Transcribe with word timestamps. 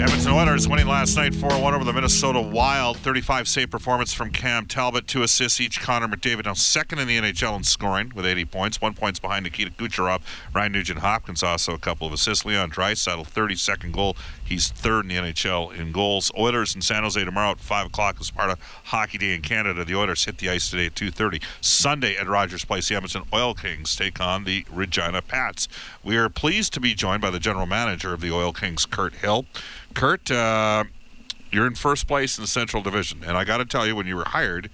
Edmonton 0.00 0.30
Oilers 0.30 0.68
winning 0.68 0.86
last 0.86 1.16
night 1.16 1.34
4 1.34 1.60
1 1.60 1.74
over 1.74 1.82
the 1.82 1.92
Minnesota 1.92 2.40
Wild. 2.40 2.98
35 2.98 3.48
save 3.48 3.68
performance 3.68 4.12
from 4.12 4.30
Cam 4.30 4.64
Talbot, 4.64 5.08
two 5.08 5.24
assists 5.24 5.60
each. 5.60 5.80
Connor 5.80 6.06
McDavid 6.06 6.44
now 6.44 6.52
second 6.52 7.00
in 7.00 7.08
the 7.08 7.18
NHL 7.18 7.56
in 7.56 7.64
scoring 7.64 8.12
with 8.14 8.24
80 8.24 8.44
points, 8.44 8.80
one 8.80 8.94
points 8.94 9.18
behind 9.18 9.42
Nikita 9.42 9.72
Kucherov. 9.72 10.20
Ryan 10.54 10.70
Nugent 10.70 11.00
Hopkins 11.00 11.42
also 11.42 11.74
a 11.74 11.78
couple 11.78 12.06
of 12.06 12.12
assists. 12.12 12.44
Leon 12.44 12.70
Draisaitl, 12.70 13.26
32nd 13.26 13.90
goal. 13.90 14.16
He's 14.44 14.68
third 14.68 15.04
in 15.04 15.08
the 15.08 15.16
NHL 15.16 15.76
in 15.76 15.90
goals. 15.90 16.30
Oilers 16.38 16.76
in 16.76 16.80
San 16.80 17.02
Jose 17.02 17.24
tomorrow 17.24 17.50
at 17.50 17.58
5 17.58 17.86
o'clock 17.86 18.18
as 18.20 18.30
part 18.30 18.50
of 18.50 18.60
Hockey 18.84 19.18
Day 19.18 19.34
in 19.34 19.42
Canada. 19.42 19.84
The 19.84 19.96
Oilers 19.96 20.24
hit 20.24 20.38
the 20.38 20.48
ice 20.48 20.70
today 20.70 20.86
at 20.86 20.94
2.30. 20.94 21.42
Sunday 21.60 22.16
at 22.16 22.28
Rogers 22.28 22.64
Place, 22.64 22.88
the 22.88 22.94
Edmonton 22.94 23.24
Oil 23.34 23.52
Kings 23.52 23.96
take 23.96 24.20
on 24.20 24.44
the 24.44 24.64
Regina 24.72 25.22
Pats. 25.22 25.66
We 26.04 26.16
are 26.16 26.28
pleased 26.28 26.72
to 26.74 26.80
be 26.80 26.94
joined 26.94 27.20
by 27.20 27.30
the 27.30 27.40
general 27.40 27.66
manager 27.66 28.14
of 28.14 28.20
the 28.20 28.30
Oil 28.30 28.52
Kings, 28.52 28.86
Kirt 28.86 29.14
Hill. 29.14 29.44
Kirt, 29.94 30.30
uh, 30.30 30.84
you're 31.50 31.66
in 31.66 31.74
first 31.74 32.06
place 32.06 32.38
in 32.38 32.42
the 32.42 32.48
Central 32.48 32.82
Division, 32.82 33.24
and 33.24 33.36
I 33.36 33.44
got 33.44 33.58
to 33.58 33.64
tell 33.64 33.86
you, 33.86 33.96
when 33.96 34.06
you 34.06 34.16
were 34.16 34.26
hired, 34.26 34.70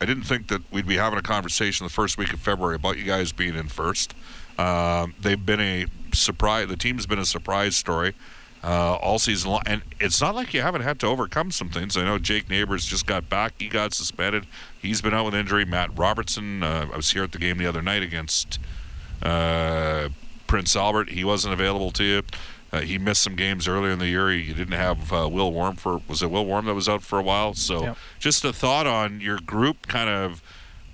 I 0.00 0.04
didn't 0.04 0.24
think 0.24 0.48
that 0.48 0.62
we'd 0.72 0.86
be 0.86 0.96
having 0.96 1.18
a 1.18 1.22
conversation 1.22 1.84
the 1.84 1.92
first 1.92 2.18
week 2.18 2.32
of 2.32 2.40
February 2.40 2.76
about 2.76 2.98
you 2.98 3.04
guys 3.04 3.32
being 3.32 3.56
in 3.56 3.68
first. 3.68 4.14
Uh, 4.56 5.08
they've 5.20 5.44
been 5.44 5.60
a 5.60 5.86
surprise. 6.12 6.68
The 6.68 6.76
team's 6.76 7.06
been 7.06 7.18
a 7.18 7.24
surprise 7.24 7.76
story 7.76 8.14
uh, 8.62 8.94
all 8.96 9.18
season 9.18 9.50
long, 9.50 9.62
and 9.66 9.82
it's 10.00 10.20
not 10.20 10.34
like 10.34 10.52
you 10.52 10.62
haven't 10.62 10.82
had 10.82 10.98
to 11.00 11.06
overcome 11.06 11.50
some 11.50 11.68
things. 11.68 11.96
I 11.96 12.04
know 12.04 12.18
Jake 12.18 12.48
Neighbors 12.48 12.84
just 12.84 13.06
got 13.06 13.28
back; 13.28 13.54
he 13.58 13.68
got 13.68 13.94
suspended. 13.94 14.46
He's 14.80 15.00
been 15.00 15.14
out 15.14 15.24
with 15.24 15.34
injury. 15.34 15.64
Matt 15.64 15.96
Robertson, 15.96 16.62
uh, 16.62 16.88
I 16.92 16.96
was 16.96 17.10
here 17.10 17.22
at 17.22 17.32
the 17.32 17.38
game 17.38 17.58
the 17.58 17.66
other 17.66 17.82
night 17.82 18.02
against 18.02 18.58
uh, 19.22 20.08
Prince 20.46 20.74
Albert. 20.76 21.10
He 21.10 21.24
wasn't 21.24 21.54
available 21.54 21.90
to 21.92 22.04
you. 22.04 22.22
Uh, 22.72 22.80
he 22.80 22.98
missed 22.98 23.22
some 23.22 23.34
games 23.34 23.66
earlier 23.66 23.92
in 23.92 23.98
the 23.98 24.08
year. 24.08 24.30
He 24.30 24.52
didn't 24.52 24.72
have 24.72 25.12
uh, 25.12 25.28
Will 25.30 25.52
Warm 25.52 25.76
for 25.76 26.00
was 26.06 26.22
it 26.22 26.30
Will 26.30 26.44
Warm 26.44 26.66
that 26.66 26.74
was 26.74 26.88
out 26.88 27.02
for 27.02 27.18
a 27.18 27.22
while. 27.22 27.54
So 27.54 27.82
Yep. 27.82 27.96
just 28.18 28.44
a 28.44 28.52
thought 28.52 28.86
on 28.86 29.20
your 29.20 29.38
group, 29.38 29.86
kind 29.86 30.10
of. 30.10 30.42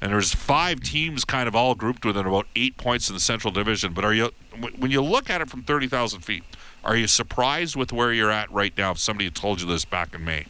And 0.00 0.12
there's 0.12 0.34
five 0.34 0.80
teams 0.80 1.24
kind 1.24 1.48
of 1.48 1.56
all 1.56 1.74
grouped 1.74 2.04
within 2.04 2.26
about 2.26 2.46
eight 2.54 2.76
points 2.76 3.08
in 3.08 3.14
the 3.14 3.20
Central 3.20 3.50
Division. 3.52 3.92
But 3.94 4.04
are 4.04 4.12
you 4.14 4.30
when 4.58 4.72
when 4.74 4.90
you 4.90 5.02
look 5.02 5.30
at 5.30 5.40
it 5.40 5.48
from 5.48 5.62
thirty 5.62 5.88
thousand 5.88 6.20
feet, 6.20 6.44
are 6.84 6.94
you 6.96 7.06
surprised 7.06 7.74
with 7.74 7.92
where 7.92 8.12
you're 8.12 8.30
at 8.30 8.50
right 8.52 8.76
now? 8.76 8.90
If 8.92 8.98
somebody 8.98 9.24
had 9.24 9.34
told 9.34 9.60
you 9.60 9.66
this 9.66 9.84
back 9.84 10.14
in 10.14 10.24
May, 10.24 10.46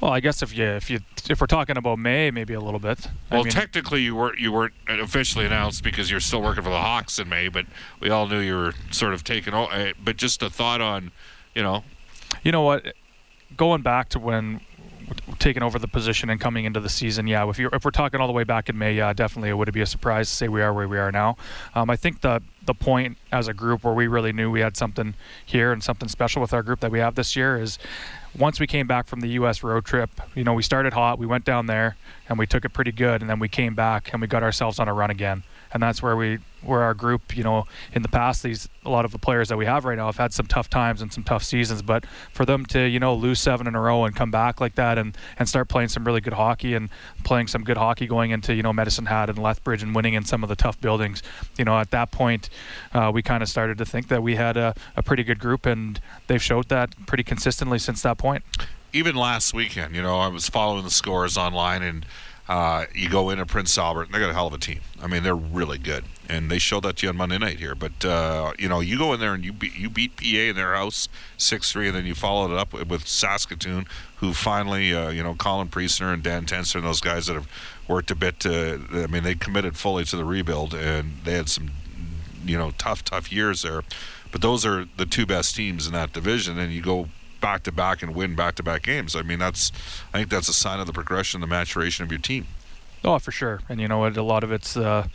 Well, 0.00 0.12
I 0.12 0.20
guess 0.20 0.42
if 0.42 0.56
you 0.56 0.64
if 0.64 0.90
you 0.90 1.00
if 1.28 1.40
we're 1.40 1.46
talking 1.46 1.76
about 1.76 1.98
May, 1.98 2.30
maybe 2.30 2.54
a 2.54 2.60
little 2.60 2.78
bit. 2.80 3.06
I 3.30 3.34
well, 3.36 3.44
mean, 3.44 3.52
technically 3.52 4.02
you 4.02 4.14
weren't 4.14 4.38
you 4.38 4.52
weren't 4.52 4.74
officially 4.88 5.46
announced 5.46 5.82
because 5.82 6.10
you're 6.10 6.20
still 6.20 6.42
working 6.42 6.62
for 6.62 6.70
the 6.70 6.80
Hawks 6.80 7.18
in 7.18 7.28
May, 7.28 7.48
but 7.48 7.66
we 8.00 8.10
all 8.10 8.26
knew 8.26 8.40
you 8.40 8.54
were 8.54 8.74
sort 8.90 9.14
of 9.14 9.24
taking. 9.24 9.54
o- 9.54 9.64
uh, 9.64 9.92
But 10.02 10.16
just 10.18 10.42
a 10.42 10.50
thought 10.50 10.80
on, 10.80 11.12
you 11.54 11.62
know, 11.62 11.82
you 12.44 12.52
know 12.52 12.62
what? 12.62 12.94
Going 13.56 13.80
back 13.82 14.10
to 14.10 14.18
when 14.18 14.60
taking 15.38 15.62
over 15.62 15.78
the 15.78 15.88
position 15.88 16.28
and 16.30 16.40
coming 16.40 16.64
into 16.64 16.80
the 16.80 16.88
season, 16.88 17.26
yeah. 17.26 17.48
If 17.48 17.58
you 17.58 17.70
if 17.72 17.84
we're 17.84 17.90
talking 17.90 18.20
all 18.20 18.26
the 18.26 18.32
way 18.32 18.44
back 18.44 18.68
in 18.68 18.76
May, 18.76 18.94
yeah, 18.94 19.12
definitely 19.14 19.48
it 19.48 19.54
would 19.54 19.72
be 19.72 19.80
a 19.80 19.86
surprise 19.86 20.28
to 20.28 20.34
say 20.34 20.48
we 20.48 20.60
are 20.62 20.74
where 20.74 20.88
we 20.88 20.98
are 20.98 21.10
now. 21.10 21.36
Um, 21.74 21.88
I 21.88 21.96
think 21.96 22.20
the 22.20 22.42
the 22.66 22.74
point 22.74 23.16
as 23.32 23.46
a 23.48 23.54
group 23.54 23.84
where 23.84 23.94
we 23.94 24.08
really 24.08 24.32
knew 24.32 24.50
we 24.50 24.60
had 24.60 24.76
something 24.76 25.14
here 25.44 25.72
and 25.72 25.82
something 25.82 26.08
special 26.08 26.42
with 26.42 26.52
our 26.52 26.62
group 26.64 26.80
that 26.80 26.90
we 26.90 26.98
have 26.98 27.14
this 27.14 27.36
year 27.36 27.56
is 27.60 27.78
once 28.38 28.60
we 28.60 28.66
came 28.66 28.86
back 28.86 29.06
from 29.06 29.20
the 29.20 29.28
U.S. 29.30 29.62
road 29.62 29.84
trip, 29.84 30.10
you 30.34 30.44
know, 30.44 30.54
we 30.54 30.62
started 30.62 30.92
hot, 30.92 31.18
we 31.18 31.26
went 31.26 31.44
down 31.44 31.66
there, 31.66 31.96
and 32.28 32.38
we 32.38 32.46
took 32.46 32.64
it 32.64 32.70
pretty 32.70 32.92
good, 32.92 33.20
and 33.20 33.30
then 33.30 33.38
we 33.38 33.48
came 33.48 33.74
back 33.74 34.12
and 34.12 34.20
we 34.20 34.26
got 34.26 34.42
ourselves 34.42 34.78
on 34.78 34.88
a 34.88 34.94
run 34.94 35.10
again, 35.10 35.42
and 35.72 35.82
that's 35.82 36.02
where 36.02 36.16
we, 36.16 36.38
where 36.62 36.82
our 36.82 36.94
group, 36.94 37.36
you 37.36 37.44
know, 37.44 37.66
in 37.92 38.02
the 38.02 38.08
past, 38.08 38.42
these 38.42 38.68
a 38.84 38.90
lot 38.90 39.04
of 39.04 39.12
the 39.12 39.18
players 39.18 39.48
that 39.48 39.56
we 39.56 39.66
have 39.66 39.84
right 39.84 39.96
now 39.96 40.06
have 40.06 40.16
had 40.16 40.32
some 40.32 40.46
tough 40.46 40.70
times 40.70 41.02
and 41.02 41.12
some 41.12 41.24
tough 41.24 41.42
seasons, 41.42 41.82
but 41.82 42.06
for 42.32 42.44
them 42.44 42.64
to, 42.66 42.80
you 42.86 43.00
know, 43.00 43.14
lose 43.14 43.40
seven 43.40 43.66
in 43.66 43.74
a 43.74 43.80
row 43.80 44.04
and 44.04 44.14
come 44.14 44.30
back 44.30 44.60
like 44.60 44.76
that 44.76 44.96
and 44.96 45.16
and 45.38 45.48
start 45.48 45.68
playing 45.68 45.88
some 45.88 46.04
really 46.04 46.20
good 46.20 46.32
hockey 46.32 46.74
and 46.74 46.88
playing 47.24 47.46
some 47.48 47.64
good 47.64 47.76
hockey 47.76 48.06
going 48.06 48.30
into, 48.30 48.54
you 48.54 48.62
know, 48.62 48.72
Medicine 48.72 49.06
Hat 49.06 49.28
and 49.28 49.38
Lethbridge 49.38 49.82
and 49.82 49.94
winning 49.94 50.14
in 50.14 50.24
some 50.24 50.42
of 50.42 50.48
the 50.48 50.56
tough 50.56 50.80
buildings, 50.80 51.22
you 51.58 51.64
know, 51.64 51.78
at 51.78 51.90
that 51.90 52.10
point, 52.10 52.48
uh, 52.94 53.10
we 53.12 53.22
kind 53.22 53.42
of 53.42 53.48
started 53.48 53.78
to 53.78 53.84
think 53.84 54.08
that 54.08 54.22
we 54.22 54.36
had 54.36 54.56
a, 54.56 54.74
a 54.96 55.02
pretty 55.02 55.24
good 55.24 55.38
group, 55.38 55.66
and 55.66 56.00
they've 56.26 56.42
showed 56.42 56.68
that 56.68 56.94
pretty 57.06 57.24
consistently 57.24 57.78
since 57.78 58.02
that 58.02 58.18
point. 58.18 58.44
Even 58.92 59.14
last 59.14 59.54
weekend, 59.54 59.94
you 59.94 60.02
know, 60.02 60.18
I 60.18 60.28
was 60.28 60.48
following 60.48 60.84
the 60.84 60.90
scores 60.90 61.36
online, 61.36 61.82
and 61.82 62.06
uh, 62.48 62.84
you 62.94 63.08
go 63.08 63.30
into 63.30 63.44
Prince 63.44 63.76
Albert, 63.76 64.04
and 64.04 64.14
they 64.14 64.18
got 64.20 64.30
a 64.30 64.34
hell 64.34 64.46
of 64.46 64.54
a 64.54 64.58
team. 64.58 64.80
I 65.02 65.08
mean, 65.08 65.22
they're 65.22 65.34
really 65.34 65.78
good, 65.78 66.04
and 66.28 66.48
they 66.50 66.58
showed 66.58 66.84
that 66.84 66.98
to 66.98 67.06
you 67.06 67.10
on 67.10 67.16
Monday 67.16 67.38
night 67.38 67.58
here. 67.58 67.74
But 67.74 68.04
uh, 68.04 68.52
you 68.58 68.68
know, 68.68 68.80
you 68.80 68.98
go 68.98 69.12
in 69.12 69.20
there 69.20 69.34
and 69.34 69.44
you 69.44 69.52
beat 69.52 69.74
you 69.74 69.90
beat 69.90 70.16
PA 70.16 70.24
in 70.24 70.56
their 70.56 70.74
house 70.74 71.08
six 71.36 71.72
three, 71.72 71.88
and 71.88 71.96
then 71.96 72.06
you 72.06 72.14
followed 72.14 72.52
it 72.52 72.58
up 72.58 72.72
with, 72.72 72.88
with 72.88 73.08
Saskatoon, 73.08 73.86
who 74.16 74.32
finally, 74.32 74.94
uh, 74.94 75.10
you 75.10 75.22
know, 75.22 75.34
Colin 75.34 75.68
Priestner 75.68 76.12
and 76.14 76.22
Dan 76.22 76.46
Tenser 76.46 76.78
and 76.78 76.86
those 76.86 77.00
guys 77.00 77.26
that 77.26 77.34
have 77.34 77.48
worked 77.88 78.10
a 78.12 78.14
bit. 78.14 78.38
To, 78.40 78.80
I 78.92 79.06
mean, 79.08 79.24
they 79.24 79.34
committed 79.34 79.76
fully 79.76 80.04
to 80.04 80.16
the 80.16 80.24
rebuild, 80.24 80.72
and 80.72 81.18
they 81.24 81.32
had 81.32 81.48
some, 81.48 81.70
you 82.44 82.56
know, 82.56 82.70
tough 82.78 83.02
tough 83.04 83.32
years 83.32 83.62
there. 83.62 83.82
But 84.30 84.40
those 84.40 84.64
are 84.64 84.86
the 84.96 85.06
two 85.06 85.26
best 85.26 85.56
teams 85.56 85.86
in 85.86 85.92
that 85.94 86.12
division, 86.12 86.58
and 86.58 86.72
you 86.72 86.82
go 86.82 87.08
back 87.46 87.62
to 87.62 87.70
back 87.70 88.02
and 88.02 88.12
win 88.12 88.34
back 88.34 88.56
to 88.56 88.62
back 88.64 88.82
games. 88.82 89.14
I 89.14 89.22
mean, 89.22 89.38
that's 89.38 89.70
I 90.12 90.18
think 90.18 90.30
that's 90.30 90.48
a 90.48 90.52
sign 90.52 90.80
of 90.80 90.88
the 90.88 90.92
progression, 90.92 91.40
the 91.40 91.46
maturation 91.46 92.04
of 92.04 92.10
your 92.10 92.18
team. 92.18 92.48
Oh, 93.04 93.20
for 93.20 93.30
sure. 93.30 93.60
And 93.68 93.80
you 93.80 93.86
know 93.86 93.98
what? 93.98 94.16
A 94.16 94.22
lot 94.24 94.42
of 94.42 94.50
it's, 94.50 94.76
uh, 94.76 95.06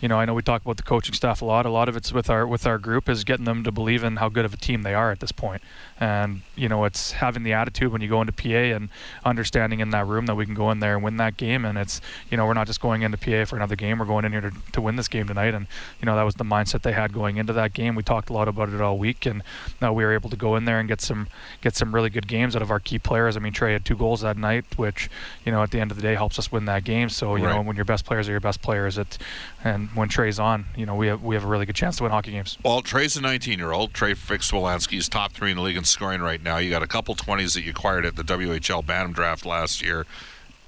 you 0.00 0.08
know, 0.08 0.18
I 0.18 0.26
know 0.26 0.34
we 0.34 0.42
talk 0.42 0.62
about 0.62 0.76
the 0.76 0.82
coaching 0.82 1.14
staff 1.14 1.40
a 1.40 1.44
lot. 1.46 1.64
A 1.64 1.70
lot 1.70 1.88
of 1.88 1.96
it's 1.96 2.12
with 2.12 2.28
our 2.28 2.46
with 2.46 2.66
our 2.66 2.76
group 2.76 3.08
is 3.08 3.24
getting 3.24 3.46
them 3.46 3.64
to 3.64 3.72
believe 3.72 4.04
in 4.04 4.16
how 4.16 4.28
good 4.28 4.44
of 4.44 4.52
a 4.52 4.56
team 4.56 4.82
they 4.82 4.92
are 4.92 5.10
at 5.10 5.20
this 5.20 5.32
point. 5.32 5.62
And 5.98 6.42
you 6.54 6.68
know, 6.68 6.84
it's 6.84 7.12
having 7.12 7.44
the 7.44 7.54
attitude 7.54 7.90
when 7.90 8.02
you 8.02 8.08
go 8.08 8.20
into 8.20 8.32
PA 8.32 8.76
and 8.76 8.90
understanding 9.24 9.80
in 9.80 9.90
that 9.90 10.06
room 10.06 10.26
that 10.26 10.34
we 10.34 10.44
can 10.44 10.54
go 10.54 10.70
in 10.70 10.80
there 10.80 10.94
and 10.94 11.02
win 11.02 11.16
that 11.16 11.38
game. 11.38 11.64
And 11.64 11.78
it's, 11.78 12.02
you 12.30 12.36
know, 12.36 12.44
we're 12.44 12.52
not 12.52 12.66
just 12.66 12.80
going 12.80 13.02
into 13.02 13.16
PA 13.16 13.46
for 13.46 13.56
another 13.56 13.74
game. 13.74 13.98
We're 13.98 14.04
going 14.04 14.26
in 14.26 14.32
here 14.32 14.42
to, 14.42 14.52
to 14.72 14.82
win 14.82 14.96
this 14.96 15.08
game 15.08 15.28
tonight. 15.28 15.54
And 15.54 15.66
you 15.98 16.04
know, 16.04 16.14
that 16.14 16.24
was 16.24 16.34
the 16.34 16.44
mindset 16.44 16.82
they 16.82 16.92
had 16.92 17.14
going 17.14 17.38
into 17.38 17.54
that 17.54 17.72
game. 17.72 17.94
We 17.94 18.02
talked 18.02 18.28
a 18.28 18.34
lot 18.34 18.48
about 18.48 18.68
it 18.68 18.80
all 18.82 18.98
week, 18.98 19.24
and 19.24 19.42
now 19.80 19.94
we 19.94 20.04
were 20.04 20.12
able 20.12 20.28
to 20.28 20.36
go 20.36 20.56
in 20.56 20.66
there 20.66 20.78
and 20.78 20.86
get 20.86 21.00
some 21.00 21.28
get 21.62 21.74
some 21.74 21.94
really 21.94 22.10
good 22.10 22.28
games 22.28 22.54
out 22.54 22.60
of 22.60 22.70
our 22.70 22.80
key 22.80 22.98
players. 22.98 23.34
I 23.34 23.40
mean, 23.40 23.54
Trey 23.54 23.72
had 23.72 23.86
two 23.86 23.96
goals 23.96 24.20
that 24.20 24.36
night, 24.36 24.66
which 24.76 25.08
you 25.46 25.52
know, 25.52 25.62
at 25.62 25.70
the 25.70 25.80
end 25.80 25.90
of 25.90 25.96
the 25.96 26.02
day, 26.02 26.16
helps 26.16 26.38
us 26.38 26.52
win 26.52 26.66
that 26.66 26.84
game. 26.84 27.08
So 27.08 27.36
you 27.36 27.44
know, 27.44 27.62
when 27.62 27.76
your 27.76 27.86
best 27.86 28.04
players 28.04 28.28
are 28.28 28.32
your 28.32 28.40
best 28.40 28.60
players, 28.60 28.98
it 28.98 29.16
and 29.64 29.85
when 29.94 30.08
Trey's 30.08 30.38
on, 30.38 30.66
you 30.76 30.86
know, 30.86 30.94
we 30.94 31.06
have 31.08 31.22
we 31.22 31.34
have 31.34 31.44
a 31.44 31.48
really 31.48 31.66
good 31.66 31.76
chance 31.76 31.96
to 31.98 32.02
win 32.02 32.12
hockey 32.12 32.32
games. 32.32 32.58
Well, 32.64 32.82
Trey's 32.82 33.16
a 33.16 33.20
19 33.20 33.58
year 33.58 33.72
old. 33.72 33.94
Trey 33.94 34.14
Fix-Wolanski 34.14 34.98
is 34.98 35.08
top 35.08 35.32
three 35.32 35.50
in 35.50 35.56
the 35.56 35.62
league 35.62 35.76
in 35.76 35.84
scoring 35.84 36.20
right 36.20 36.42
now. 36.42 36.58
You 36.58 36.70
got 36.70 36.82
a 36.82 36.86
couple 36.86 37.14
20s 37.14 37.54
that 37.54 37.62
you 37.62 37.70
acquired 37.70 38.04
at 38.04 38.16
the 38.16 38.22
WHL 38.22 38.84
Bantam 38.84 39.12
draft 39.12 39.46
last 39.46 39.82
year, 39.82 40.06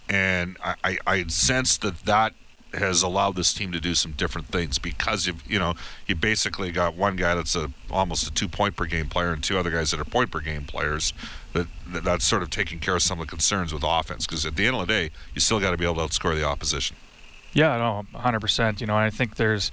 and 0.09 0.57
I, 0.63 0.75
I, 0.85 0.99
I 1.07 1.27
sense 1.27 1.77
that 1.79 2.05
that 2.05 2.35
has 2.75 3.03
allowed 3.03 3.35
this 3.35 3.55
team 3.55 3.73
to 3.73 3.81
do 3.81 3.95
some 3.95 4.13
different 4.13 4.49
things 4.49 4.79
because 4.79 5.27
you've 5.27 5.51
you 5.51 5.59
know 5.59 5.75
you 6.07 6.15
basically 6.15 6.71
got 6.71 6.95
one 6.95 7.17
guy 7.17 7.35
that's 7.35 7.57
a 7.57 7.71
almost 7.91 8.27
a 8.27 8.31
two 8.31 8.49
point 8.49 8.77
per 8.77 8.85
game 8.85 9.09
player 9.09 9.33
and 9.33 9.43
two 9.43 9.59
other 9.59 9.71
guys 9.71 9.91
that 9.91 9.99
are 9.99 10.05
point 10.05 10.31
per 10.31 10.41
game 10.41 10.65
players 10.65 11.15
that, 11.55 11.67
that 11.87 12.05
that's 12.05 12.27
sort 12.27 12.43
of 12.43 12.51
taking 12.51 12.79
care 12.79 12.97
of 12.97 13.03
some 13.03 13.21
of 13.21 13.27
the 13.27 13.31
concerns 13.31 13.73
with 13.73 13.83
offense 13.87 14.27
because 14.27 14.45
at 14.45 14.57
the 14.57 14.67
end 14.67 14.77
of 14.77 14.87
the 14.87 14.93
day 14.93 15.11
you 15.35 15.41
still 15.41 15.61
got 15.61 15.71
to 15.71 15.79
be 15.79 15.85
able 15.85 15.95
to 15.95 16.01
outscore 16.03 16.35
the 16.35 16.45
opposition 16.45 16.97
Yeah, 17.59 17.77
no, 17.77 18.07
100%. 18.17 18.81
You 18.81 18.87
know, 18.87 18.97
I 18.97 19.11
think 19.11 19.35
there's 19.35 19.73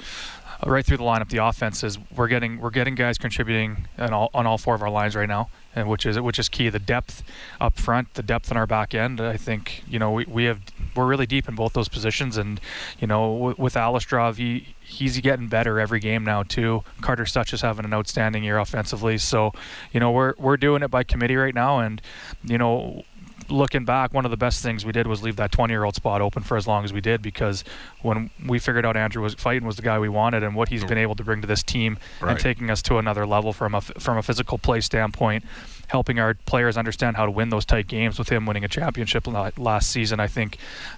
uh, 0.65 0.69
right 0.71 0.83
through 0.83 0.97
the 0.97 1.03
lineup, 1.03 1.29
the 1.29 1.37
offense 1.37 1.83
is 1.83 1.99
we're 2.15 2.27
getting 2.27 2.59
we're 2.59 2.71
getting 2.71 2.95
guys 2.95 3.19
contributing 3.19 3.87
on 3.99 4.11
all 4.11 4.31
on 4.33 4.47
all 4.47 4.57
four 4.57 4.73
of 4.73 4.81
our 4.81 4.89
lines 4.89 5.15
right 5.15 5.27
now, 5.27 5.49
and 5.75 5.87
which 5.87 6.05
is 6.05 6.19
which 6.19 6.39
is 6.39 6.49
key. 6.49 6.69
The 6.69 6.79
depth 6.79 7.21
up 7.61 7.77
front, 7.77 8.15
the 8.15 8.23
depth 8.23 8.49
in 8.49 8.57
our 8.57 8.65
back 8.65 8.95
end. 8.95 9.21
I 9.21 9.37
think 9.37 9.83
you 9.87 9.99
know 9.99 10.11
we, 10.11 10.25
we 10.25 10.45
have 10.45 10.61
we're 10.95 11.05
really 11.05 11.27
deep 11.27 11.47
in 11.47 11.53
both 11.53 11.73
those 11.73 11.89
positions, 11.89 12.37
and 12.37 12.59
you 12.99 13.05
know 13.05 13.33
with, 13.33 13.59
with 13.59 13.73
Alistrov, 13.75 14.37
he 14.37 14.75
he's 14.79 15.19
getting 15.19 15.47
better 15.47 15.79
every 15.79 15.99
game 15.99 16.23
now 16.23 16.41
too. 16.41 16.83
Carter 17.01 17.25
Souch 17.25 17.53
is 17.53 17.61
having 17.61 17.85
an 17.85 17.93
outstanding 17.93 18.43
year 18.43 18.57
offensively, 18.57 19.17
so 19.17 19.51
you 19.91 19.99
know 19.99 20.11
we're 20.11 20.33
we're 20.37 20.57
doing 20.57 20.81
it 20.81 20.89
by 20.89 21.03
committee 21.03 21.35
right 21.35 21.55
now, 21.55 21.79
and 21.79 22.01
you 22.43 22.57
know 22.57 23.03
looking 23.49 23.85
back, 23.85 24.13
one 24.13 24.25
of 24.25 24.31
the 24.31 24.37
best 24.37 24.63
things 24.63 24.85
we 24.85 24.91
did 24.91 25.07
was 25.07 25.21
leave 25.23 25.35
that 25.35 25.51
20-year-old 25.51 25.95
spot 25.95 26.21
open 26.21 26.43
for 26.43 26.57
as 26.57 26.65
long 26.67 26.83
as 26.83 26.91
we 26.93 27.01
did 27.01 27.21
because 27.21 27.63
when 28.01 28.29
we 28.45 28.59
figured 28.59 28.85
out 28.85 28.97
Andrew 28.97 29.21
was 29.21 29.33
fighting 29.35 29.65
was 29.67 29.75
the 29.75 29.81
guy 29.81 29.99
we 29.99 30.09
wanted 30.09 30.43
and 30.43 30.55
what 30.55 30.69
he's 30.69 30.83
been 30.83 30.97
able 30.97 31.15
to 31.15 31.23
bring 31.23 31.41
to 31.41 31.47
this 31.47 31.63
team 31.63 31.97
Right. 32.21 32.31
and 32.31 32.39
taking 32.39 32.69
us 32.69 32.81
to 32.83 32.97
another 32.97 33.25
level 33.25 33.53
from 33.53 33.75
a 33.75 33.81
from 33.81 34.17
a 34.17 34.23
physical 34.23 34.57
play 34.57 34.81
standpoint, 34.81 35.43
helping 35.87 36.19
our 36.19 36.33
players 36.33 36.77
understand 36.77 37.15
how 37.17 37.25
to 37.25 37.31
win 37.31 37.49
those 37.49 37.65
tight 37.65 37.87
games. 37.87 38.17
With 38.17 38.29
him 38.29 38.45
winning 38.45 38.63
a 38.63 38.67
championship 38.67 39.27
last 39.57 39.89
season, 39.91 40.19
I 40.19 40.27
think 40.27 40.57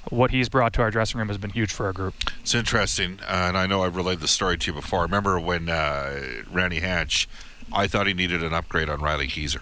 what 0.10 0.32
he's 0.32 0.50
brought 0.50 0.74
to 0.74 0.82
our 0.82 0.92
dressing 0.92 1.18
room 1.20 1.28
has 1.28 1.38
been 1.38 1.52
huge 1.52 1.72
for 1.74 1.86
our 1.88 1.94
group. 1.94 2.14
It's 2.42 2.56
interesting, 2.56 3.20
uh, 3.24 3.46
and 3.48 3.58
I 3.58 3.66
know 3.68 3.84
I've 3.84 3.96
relayed 3.96 4.20
the 4.20 4.28
story 4.28 4.58
to 4.58 4.72
you 4.72 4.74
before. 4.74 5.00
I 5.00 5.04
remember 5.04 5.40
when 5.40 5.70
uh, 5.70 6.44
Randy 6.52 6.80
Hansch, 6.80 7.28
I 7.74 7.88
thought 7.88 8.08
he 8.08 8.14
needed 8.14 8.44
an 8.44 8.54
upgrade 8.54 8.90
on 8.90 9.02
Riley 9.02 9.28
Keyser 9.28 9.62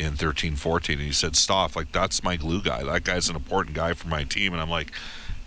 in 0.00 0.16
13 0.16 0.56
14, 0.56 0.98
and 0.98 1.06
he 1.06 1.12
said, 1.12 1.36
Stoff, 1.36 1.76
like, 1.76 1.92
that's 1.92 2.24
my 2.24 2.36
glue 2.36 2.62
guy. 2.62 2.82
That 2.82 3.04
guy's 3.04 3.28
an 3.28 3.36
important 3.36 3.76
guy 3.76 3.92
for 3.92 4.08
my 4.08 4.24
team. 4.24 4.52
And 4.52 4.62
I'm 4.62 4.70
like, 4.70 4.92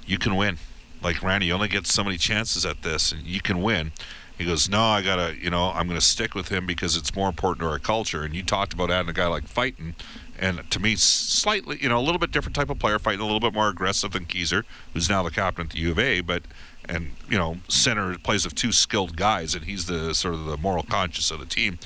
you 0.05 0.17
can 0.17 0.35
win. 0.35 0.57
Like, 1.01 1.21
Randy, 1.23 1.47
you 1.47 1.53
only 1.53 1.67
get 1.67 1.88
so 1.88 2.03
many 2.03 2.17
chances 2.17 2.65
at 2.65 2.83
this, 2.83 3.11
and 3.11 3.23
you 3.23 3.41
can 3.41 3.61
win. 3.61 3.91
He 4.38 4.45
goes, 4.45 4.69
no, 4.69 4.81
I 4.81 5.01
gotta, 5.01 5.35
you 5.35 5.50
know, 5.50 5.71
I'm 5.73 5.88
gonna 5.88 6.01
stick 6.01 6.33
with 6.33 6.50
him 6.50 6.65
because 6.65 6.95
it's 6.95 7.15
more 7.15 7.29
important 7.29 7.61
to 7.61 7.67
our 7.67 7.79
culture. 7.79 8.23
And 8.23 8.35
you 8.35 8.44
talked 8.44 8.73
about 8.73 8.89
adding 8.89 9.09
a 9.09 9.13
guy 9.13 9.27
like 9.27 9.47
Fighton, 9.47 9.94
and 10.39 10.69
to 10.71 10.79
me, 10.79 10.95
slightly, 10.95 11.77
you 11.81 11.89
know, 11.89 12.00
a 12.00 12.01
little 12.01 12.19
bit 12.19 12.31
different 12.31 12.55
type 12.55 12.69
of 12.69 12.79
player, 12.79 13.00
fighting 13.00 13.21
a 13.21 13.25
little 13.25 13.39
bit 13.39 13.53
more 13.53 13.69
aggressive 13.69 14.11
than 14.11 14.25
Keyser, 14.25 14.63
who's 14.94 15.09
now 15.09 15.23
the 15.23 15.31
captain 15.31 15.65
at 15.65 15.71
the 15.71 15.79
U 15.79 15.91
of 15.91 16.00
A. 16.00 16.21
But 16.21 16.44
and 16.89 17.11
you 17.29 17.38
know, 17.38 17.57
center 17.67 18.17
plays 18.17 18.45
with 18.45 18.55
two 18.55 18.71
skilled 18.71 19.15
guys, 19.15 19.55
and 19.55 19.65
he's 19.65 19.85
the 19.85 20.13
sort 20.13 20.33
of 20.33 20.45
the 20.45 20.57
moral 20.57 20.83
conscience 20.83 21.31
of 21.31 21.39
the 21.39 21.45
team. 21.45 21.79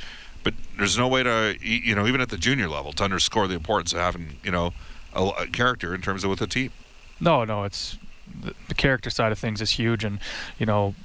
But 0.48 0.54
there's 0.78 0.98
no 0.98 1.10
way 1.10 1.24
to, 1.24 1.58
you 1.62 1.94
know, 1.94 2.08
even 2.08 2.22
at 2.22 2.30
the 2.30 2.38
junior 2.38 2.70
level, 2.70 2.94
to 2.94 3.04
underscore 3.04 3.50
the 3.50 3.56
importance 3.56 3.92
of 3.92 4.00
having, 4.00 4.38
you 4.46 4.52
know, 4.52 4.72
a, 5.14 5.26
a 5.26 5.48
character 5.48 5.94
in 5.94 6.02
terms 6.02 6.24
of 6.24 6.30
with 6.30 6.42
a 6.42 6.48
team. 6.48 6.72
No, 7.20 7.44
no, 7.44 7.66
it's 7.66 7.98
the, 8.34 8.54
the 8.70 8.74
character 8.74 9.10
side 9.10 9.34
of 9.34 9.40
things 9.40 9.60
is 9.60 9.72
huge, 9.72 10.06
and 10.06 10.20
you 10.58 10.66
know, 10.66 10.96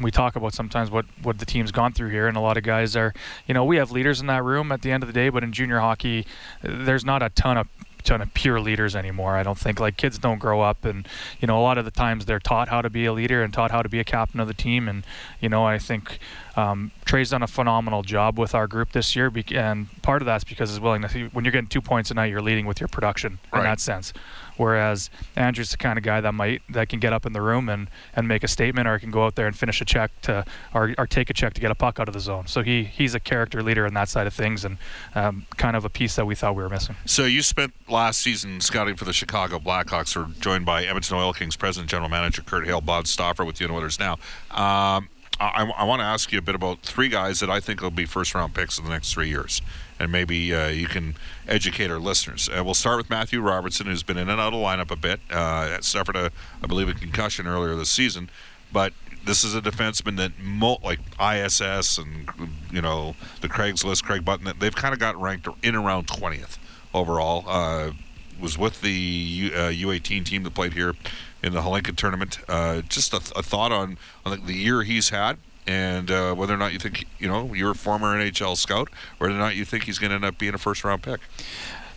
we 0.00 0.10
talk 0.10 0.34
about 0.34 0.54
sometimes 0.54 0.90
what 0.90 1.04
what 1.22 1.40
the 1.40 1.44
team's 1.44 1.72
gone 1.72 1.92
through 1.92 2.08
here, 2.08 2.26
and 2.26 2.38
a 2.38 2.40
lot 2.40 2.56
of 2.56 2.62
guys 2.62 2.96
are, 2.96 3.12
you 3.46 3.52
know, 3.52 3.66
we 3.66 3.76
have 3.76 3.90
leaders 3.90 4.18
in 4.18 4.28
that 4.28 4.42
room 4.42 4.72
at 4.72 4.80
the 4.80 4.90
end 4.90 5.02
of 5.02 5.08
the 5.08 5.12
day, 5.12 5.28
but 5.28 5.44
in 5.44 5.52
junior 5.52 5.80
hockey, 5.80 6.24
there's 6.62 7.04
not 7.04 7.22
a 7.22 7.28
ton 7.28 7.58
of 7.58 7.68
ton 8.02 8.22
of 8.22 8.32
pure 8.32 8.60
leaders 8.60 8.96
anymore. 8.96 9.36
I 9.36 9.42
don't 9.42 9.58
think 9.58 9.78
like 9.78 9.98
kids 9.98 10.18
don't 10.18 10.38
grow 10.38 10.62
up, 10.62 10.86
and 10.86 11.06
you 11.38 11.46
know, 11.46 11.60
a 11.60 11.60
lot 11.60 11.76
of 11.76 11.84
the 11.84 11.90
times 11.90 12.24
they're 12.24 12.40
taught 12.40 12.68
how 12.68 12.80
to 12.80 12.88
be 12.88 13.04
a 13.04 13.12
leader 13.12 13.42
and 13.42 13.52
taught 13.52 13.72
how 13.72 13.82
to 13.82 13.90
be 13.90 14.00
a 14.00 14.04
captain 14.04 14.40
of 14.40 14.48
the 14.48 14.54
team, 14.54 14.88
and 14.88 15.04
you 15.38 15.50
know, 15.50 15.66
I 15.66 15.78
think 15.78 16.18
um, 16.56 16.90
Trey's 17.04 17.30
done 17.30 17.42
a 17.42 17.46
phenomenal 17.46 18.02
job 18.02 18.38
with 18.38 18.54
our 18.54 18.66
group 18.66 18.92
this 18.92 19.14
year, 19.14 19.30
and 19.54 19.86
part 20.02 20.22
of 20.22 20.26
that's 20.26 20.44
because 20.44 20.70
his 20.70 20.80
willingness. 20.80 21.12
When 21.32 21.44
you're 21.44 21.52
getting 21.52 21.68
two 21.68 21.82
points 21.82 22.10
a 22.10 22.14
night, 22.14 22.30
you're 22.30 22.40
leading 22.42 22.66
with 22.66 22.80
your 22.80 22.88
production 22.88 23.38
Right. 23.52 23.60
in 23.60 23.64
that 23.64 23.80
sense. 23.80 24.12
Whereas 24.56 25.10
Andrew's 25.36 25.70
the 25.70 25.76
kind 25.76 25.98
of 25.98 26.02
guy 26.04 26.22
that 26.22 26.32
might 26.32 26.62
that 26.70 26.88
can 26.88 26.98
get 26.98 27.12
up 27.12 27.26
in 27.26 27.34
the 27.34 27.42
room 27.42 27.68
and, 27.68 27.88
and 28.14 28.26
make 28.26 28.42
a 28.42 28.48
statement, 28.48 28.88
or 28.88 28.98
can 28.98 29.10
go 29.10 29.26
out 29.26 29.34
there 29.34 29.46
and 29.46 29.54
finish 29.56 29.82
a 29.82 29.84
check 29.84 30.10
to, 30.22 30.46
or, 30.72 30.94
or 30.96 31.06
take 31.06 31.28
a 31.28 31.34
check 31.34 31.52
to 31.54 31.60
get 31.60 31.70
a 31.70 31.74
puck 31.74 32.00
out 32.00 32.08
of 32.08 32.14
the 32.14 32.20
zone. 32.20 32.46
So 32.46 32.62
he 32.62 32.84
he's 32.84 33.14
a 33.14 33.20
character 33.20 33.62
leader 33.62 33.84
in 33.84 33.92
that 33.94 34.08
side 34.08 34.26
of 34.26 34.32
things, 34.32 34.64
and 34.64 34.78
um, 35.14 35.44
kind 35.58 35.76
of 35.76 35.84
a 35.84 35.90
piece 35.90 36.16
that 36.16 36.24
we 36.26 36.34
thought 36.34 36.56
we 36.56 36.62
were 36.62 36.70
missing. 36.70 36.96
So 37.04 37.24
you 37.26 37.42
spent 37.42 37.74
last 37.86 38.22
season 38.22 38.62
scouting 38.62 38.96
for 38.96 39.04
the 39.04 39.12
Chicago 39.12 39.58
Blackhawks. 39.58 40.16
We're 40.16 40.32
joined 40.40 40.64
by 40.64 40.84
Edmonton 40.84 41.18
Oil 41.18 41.34
Kings 41.34 41.56
President 41.56 41.90
General 41.90 42.08
Manager 42.08 42.40
Kirt 42.40 42.64
Hill, 42.66 42.80
Bob 42.80 43.06
Stauffer 43.06 43.44
with 43.44 43.56
the 43.56 43.70
Oilers 43.70 43.98
now. 43.98 44.16
Um, 44.50 45.10
I, 45.38 45.70
I 45.76 45.84
want 45.84 46.00
to 46.00 46.04
ask 46.04 46.32
you 46.32 46.38
a 46.38 46.42
bit 46.42 46.54
about 46.54 46.80
three 46.80 47.08
guys 47.08 47.40
that 47.40 47.50
I 47.50 47.60
think 47.60 47.82
will 47.82 47.90
be 47.90 48.06
first 48.06 48.34
round 48.34 48.54
picks 48.54 48.78
in 48.78 48.84
the 48.84 48.90
next 48.90 49.12
three 49.12 49.28
years, 49.28 49.60
and 49.98 50.10
maybe 50.10 50.54
uh, 50.54 50.68
you 50.68 50.86
can 50.86 51.14
educate 51.46 51.90
our 51.90 51.98
listeners. 51.98 52.48
Uh, 52.48 52.64
we'll 52.64 52.74
start 52.74 52.96
with 52.96 53.10
Matthew 53.10 53.40
Robertson, 53.40 53.86
who's 53.86 54.02
been 54.02 54.16
in 54.16 54.28
and 54.28 54.40
out 54.40 54.54
of 54.54 54.60
lineup 54.60 54.90
a 54.90 54.96
bit. 54.96 55.20
Uh, 55.30 55.80
suffered 55.82 56.16
a, 56.16 56.30
I 56.62 56.66
believe, 56.66 56.88
a 56.88 56.94
concussion 56.94 57.46
earlier 57.46 57.74
this 57.74 57.90
season, 57.90 58.30
but 58.72 58.94
this 59.26 59.44
is 59.44 59.54
a 59.54 59.60
defenseman 59.60 60.16
that 60.16 60.32
mo- 60.40 60.78
like 60.82 61.00
ISS 61.20 61.98
and 61.98 62.30
you 62.70 62.80
know 62.80 63.14
the 63.42 63.48
Craigslist, 63.48 64.04
Craig 64.04 64.24
Button, 64.24 64.50
they've 64.58 64.74
kind 64.74 64.94
of 64.94 65.00
got 65.00 65.20
ranked 65.20 65.48
in 65.62 65.74
around 65.74 66.06
20th 66.06 66.58
overall. 66.94 67.92
Was 68.40 68.58
with 68.58 68.80
the 68.80 68.92
U, 68.92 69.48
uh, 69.48 69.70
U18 69.70 70.24
team 70.24 70.42
that 70.42 70.54
played 70.54 70.74
here 70.74 70.94
in 71.42 71.52
the 71.52 71.60
Hlinka 71.60 71.96
tournament. 71.96 72.38
Uh, 72.48 72.82
just 72.82 73.12
a, 73.12 73.16
a 73.38 73.42
thought 73.42 73.72
on 73.72 73.98
on 74.24 74.32
the, 74.32 74.46
the 74.46 74.54
year 74.54 74.82
he's 74.82 75.10
had. 75.10 75.38
And 75.66 76.10
uh, 76.12 76.32
whether 76.34 76.54
or 76.54 76.58
not 76.58 76.72
you 76.72 76.78
think, 76.78 77.06
you 77.18 77.26
know, 77.26 77.52
you're 77.52 77.72
a 77.72 77.74
former 77.74 78.16
NHL 78.16 78.56
scout, 78.56 78.88
whether 79.18 79.34
or 79.34 79.38
not 79.38 79.56
you 79.56 79.64
think 79.64 79.84
he's 79.84 79.98
going 79.98 80.10
to 80.10 80.14
end 80.14 80.24
up 80.24 80.38
being 80.38 80.54
a 80.54 80.58
first 80.58 80.84
round 80.84 81.02
pick. 81.02 81.20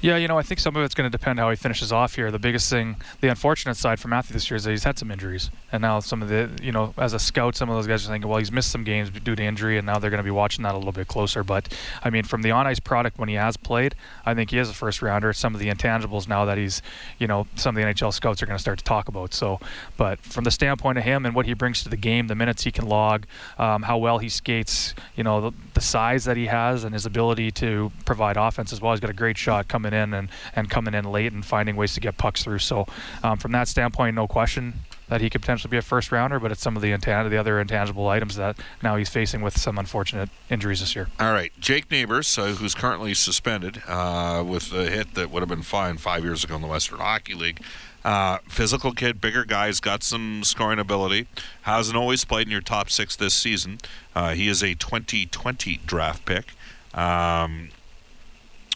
Yeah, 0.01 0.16
you 0.16 0.30
know, 0.30 0.38
I 0.38 0.44
think 0.44 0.62
some 0.62 0.78
of 0.78 0.84
it's 0.84 0.96
going 0.96 1.12
to 1.12 1.18
depend 1.18 1.40
how 1.40 1.50
he 1.50 1.57
finishes 1.57 1.92
off 1.92 2.16
here. 2.16 2.31
The 2.31 2.40
biggest 2.40 2.69
thing, 2.69 2.96
the 3.19 3.28
unfortunate 3.28 3.75
side 3.75 4.00
for 4.00 4.07
Matthew 4.07 4.34
this 4.34 4.50
year 4.50 4.56
is 4.56 4.63
that 4.63 4.72
he's 4.72 4.86
had 4.86 4.98
some 4.98 5.12
injuries, 5.12 5.51
and 5.74 5.81
now 5.81 6.00
some 6.00 6.22
of 6.22 6.30
the, 6.30 6.50
you 6.63 6.72
know, 6.72 6.94
as 6.98 7.12
a 7.12 7.19
scout, 7.19 7.57
some 7.57 7.69
of 7.69 7.75
those 7.75 7.86
guys 7.86 8.06
are 8.06 8.12
thinking, 8.12 8.30
well, 8.30 8.40
he's 8.40 8.51
missed 8.51 8.72
some 8.72 8.86
games 8.86 9.10
due 9.10 9.36
to 9.36 9.44
injury, 9.44 9.78
and 9.78 9.86
now 9.86 10.00
they're 10.00 10.10
going 10.10 10.19
to 10.19 10.24
be 10.24 10.31
watching 10.31 10.63
that 10.63 10.74
a 10.74 10.78
little 10.78 10.94
bit 10.94 11.10
closer. 11.10 11.44
But 11.44 11.78
I 12.01 12.10
mean, 12.10 12.24
from 12.24 12.44
the 12.44 12.51
on-ice 12.51 12.80
product 12.80 13.19
when 13.19 13.28
he 13.28 13.36
has 13.36 13.57
played, 13.57 13.94
I 14.25 14.34
think 14.34 14.51
he 14.51 14.57
is 14.57 14.69
a 14.69 14.74
first 14.74 15.01
rounder. 15.01 15.34
Some 15.34 15.54
of 15.54 15.60
the 15.60 15.69
intangibles 15.69 16.30
now 16.30 16.45
that 16.45 16.57
he's, 16.57 16.81
you 17.18 17.28
know, 17.28 17.48
some 17.56 17.75
of 17.75 17.84
the 17.84 17.88
NHL 17.90 18.13
scouts 18.13 18.42
are 18.42 18.45
going 18.45 18.57
to 18.57 18.62
start 18.62 18.78
to 18.78 18.86
talk 18.86 19.10
about. 19.10 19.34
So, 19.34 19.60
but 19.98 20.22
from 20.22 20.45
the 20.45 20.52
standpoint 20.52 20.98
of 20.98 21.04
him 21.04 21.25
and 21.25 21.36
what 21.36 21.45
he 21.45 21.54
brings 21.54 21.84
to 21.84 21.90
the 21.90 21.98
game, 21.98 22.28
the 22.28 22.36
minutes 22.36 22.63
he 22.63 22.72
can 22.72 22.88
log, 22.88 23.25
um, 23.57 23.84
how 23.84 23.98
well 23.98 24.19
he 24.19 24.30
skates, 24.30 24.95
you 25.18 25.25
know, 25.25 25.42
the, 25.42 25.52
the 25.80 25.86
size 25.86 26.26
that 26.26 26.36
he 26.36 26.48
has, 26.48 26.84
and 26.84 26.94
his 26.94 27.06
ability 27.06 27.52
to 27.52 27.90
provide 28.04 28.36
offense 28.36 28.74
as 28.74 28.81
well. 28.81 28.92
He's 28.92 29.00
got 29.00 29.10
a 29.10 29.14
great 29.14 29.38
shot 29.38 29.70
coming 29.70 29.94
in 29.94 30.14
and 30.14 30.28
and 30.54 30.70
coming 30.70 30.94
in 30.94 31.06
late 31.06 31.31
and 31.31 31.46
finding 31.46 31.78
ways 31.78 31.94
to 31.94 32.02
get 32.02 32.18
pucks 32.18 32.44
through. 32.44 32.60
So, 32.60 32.86
um, 33.24 33.38
from 33.38 33.54
that 33.54 33.70
standpoint, 33.70 34.14
no 34.14 34.28
question 34.28 34.74
that 35.08 35.22
he 35.22 35.30
could 35.30 35.40
potentially 35.40 35.72
be 35.72 35.78
a 35.78 35.81
first 35.81 36.12
rounder, 36.12 36.38
but 36.38 36.52
it's 36.52 36.62
some 36.62 36.76
of 36.76 36.81
the 36.81 36.92
intan- 36.92 37.30
the 37.30 37.38
other 37.38 37.62
intangible 37.62 38.10
items 38.10 38.36
that 38.36 38.58
now 38.84 38.98
he's 38.98 39.08
facing 39.08 39.42
with 39.42 39.58
some 39.58 39.78
unfortunate 39.78 40.30
injuries 40.50 40.81
this 40.81 40.96
year. 40.98 41.08
All 41.18 41.31
right, 41.31 41.54
Jake 41.62 41.90
Neighbors, 41.90 42.38
uh, 42.38 42.48
who's 42.48 42.76
currently 42.76 43.14
suspended 43.14 43.81
uh, 43.88 44.44
with 44.46 44.74
a 44.74 44.90
hit 44.90 45.16
that 45.16 45.31
would 45.31 45.42
have 45.42 45.50
been 45.50 45.62
fine 45.62 45.96
five 45.96 46.26
years 46.26 46.44
ago 46.44 46.58
in 46.58 46.62
the 46.62 46.68
Western 46.68 47.00
Hockey 47.00 47.36
League. 47.36 47.62
Uh, 48.06 48.38
physical 48.48 48.94
kid, 48.94 49.19
bigger 49.19 49.44
guy, 49.44 49.66
has 49.68 49.80
got 49.80 50.04
some 50.04 50.44
scoring 50.44 50.80
ability. 50.80 51.28
Hasn't 51.63 51.98
always 51.98 52.24
played 52.25 52.48
in 52.48 52.51
your 52.51 52.62
top 52.62 52.90
six 52.90 53.16
this 53.16 53.34
season. 53.34 53.80
Uh, 54.16 54.34
he 54.34 54.48
is 54.48 54.63
a 54.63 54.74
2020 54.75 55.81
draft 55.86 56.24
pick. 56.25 56.54
Um, 56.94 57.69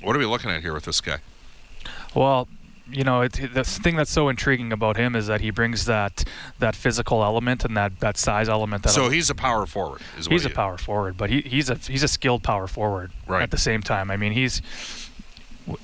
what 0.02 0.16
are 0.16 0.20
we 0.20 0.26
looking 0.26 0.52
at 0.52 0.62
here 0.62 0.74
with 0.74 0.84
this 0.86 1.00
guy? 1.00 1.18
Well, 2.14 2.48
you 2.92 3.06
know, 3.06 3.22
it, 3.22 3.40
the 3.54 3.64
thing 3.64 3.96
that's 3.96 4.12
so 4.12 4.28
intriguing 4.28 4.74
about 4.74 4.98
him 4.98 5.16
is 5.16 5.28
that 5.28 5.40
he 5.40 5.52
brings 5.52 5.86
that 5.86 6.26
that 6.60 6.76
physical 6.76 7.24
element 7.24 7.64
and 7.64 7.78
that, 7.78 8.02
that 8.02 8.18
size 8.18 8.50
element. 8.50 8.84
That 8.84 8.90
So 8.90 9.10
he's 9.10 9.30
a 9.30 9.36
power 9.36 9.66
forward. 9.66 10.02
Is 10.20 10.28
he's 10.28 10.46
a 10.46 10.50
he- 10.50 10.54
power 10.54 10.78
forward, 10.78 11.16
but 11.16 11.30
he, 11.30 11.42
he's 11.42 11.70
a 11.70 11.76
he's 11.76 12.04
a 12.04 12.10
skilled 12.10 12.44
power 12.44 12.68
forward 12.68 13.12
Right. 13.26 13.42
at 13.42 13.52
the 13.52 13.58
same 13.58 13.82
time. 13.82 14.12
I 14.12 14.18
mean, 14.18 14.34
he's 14.34 14.62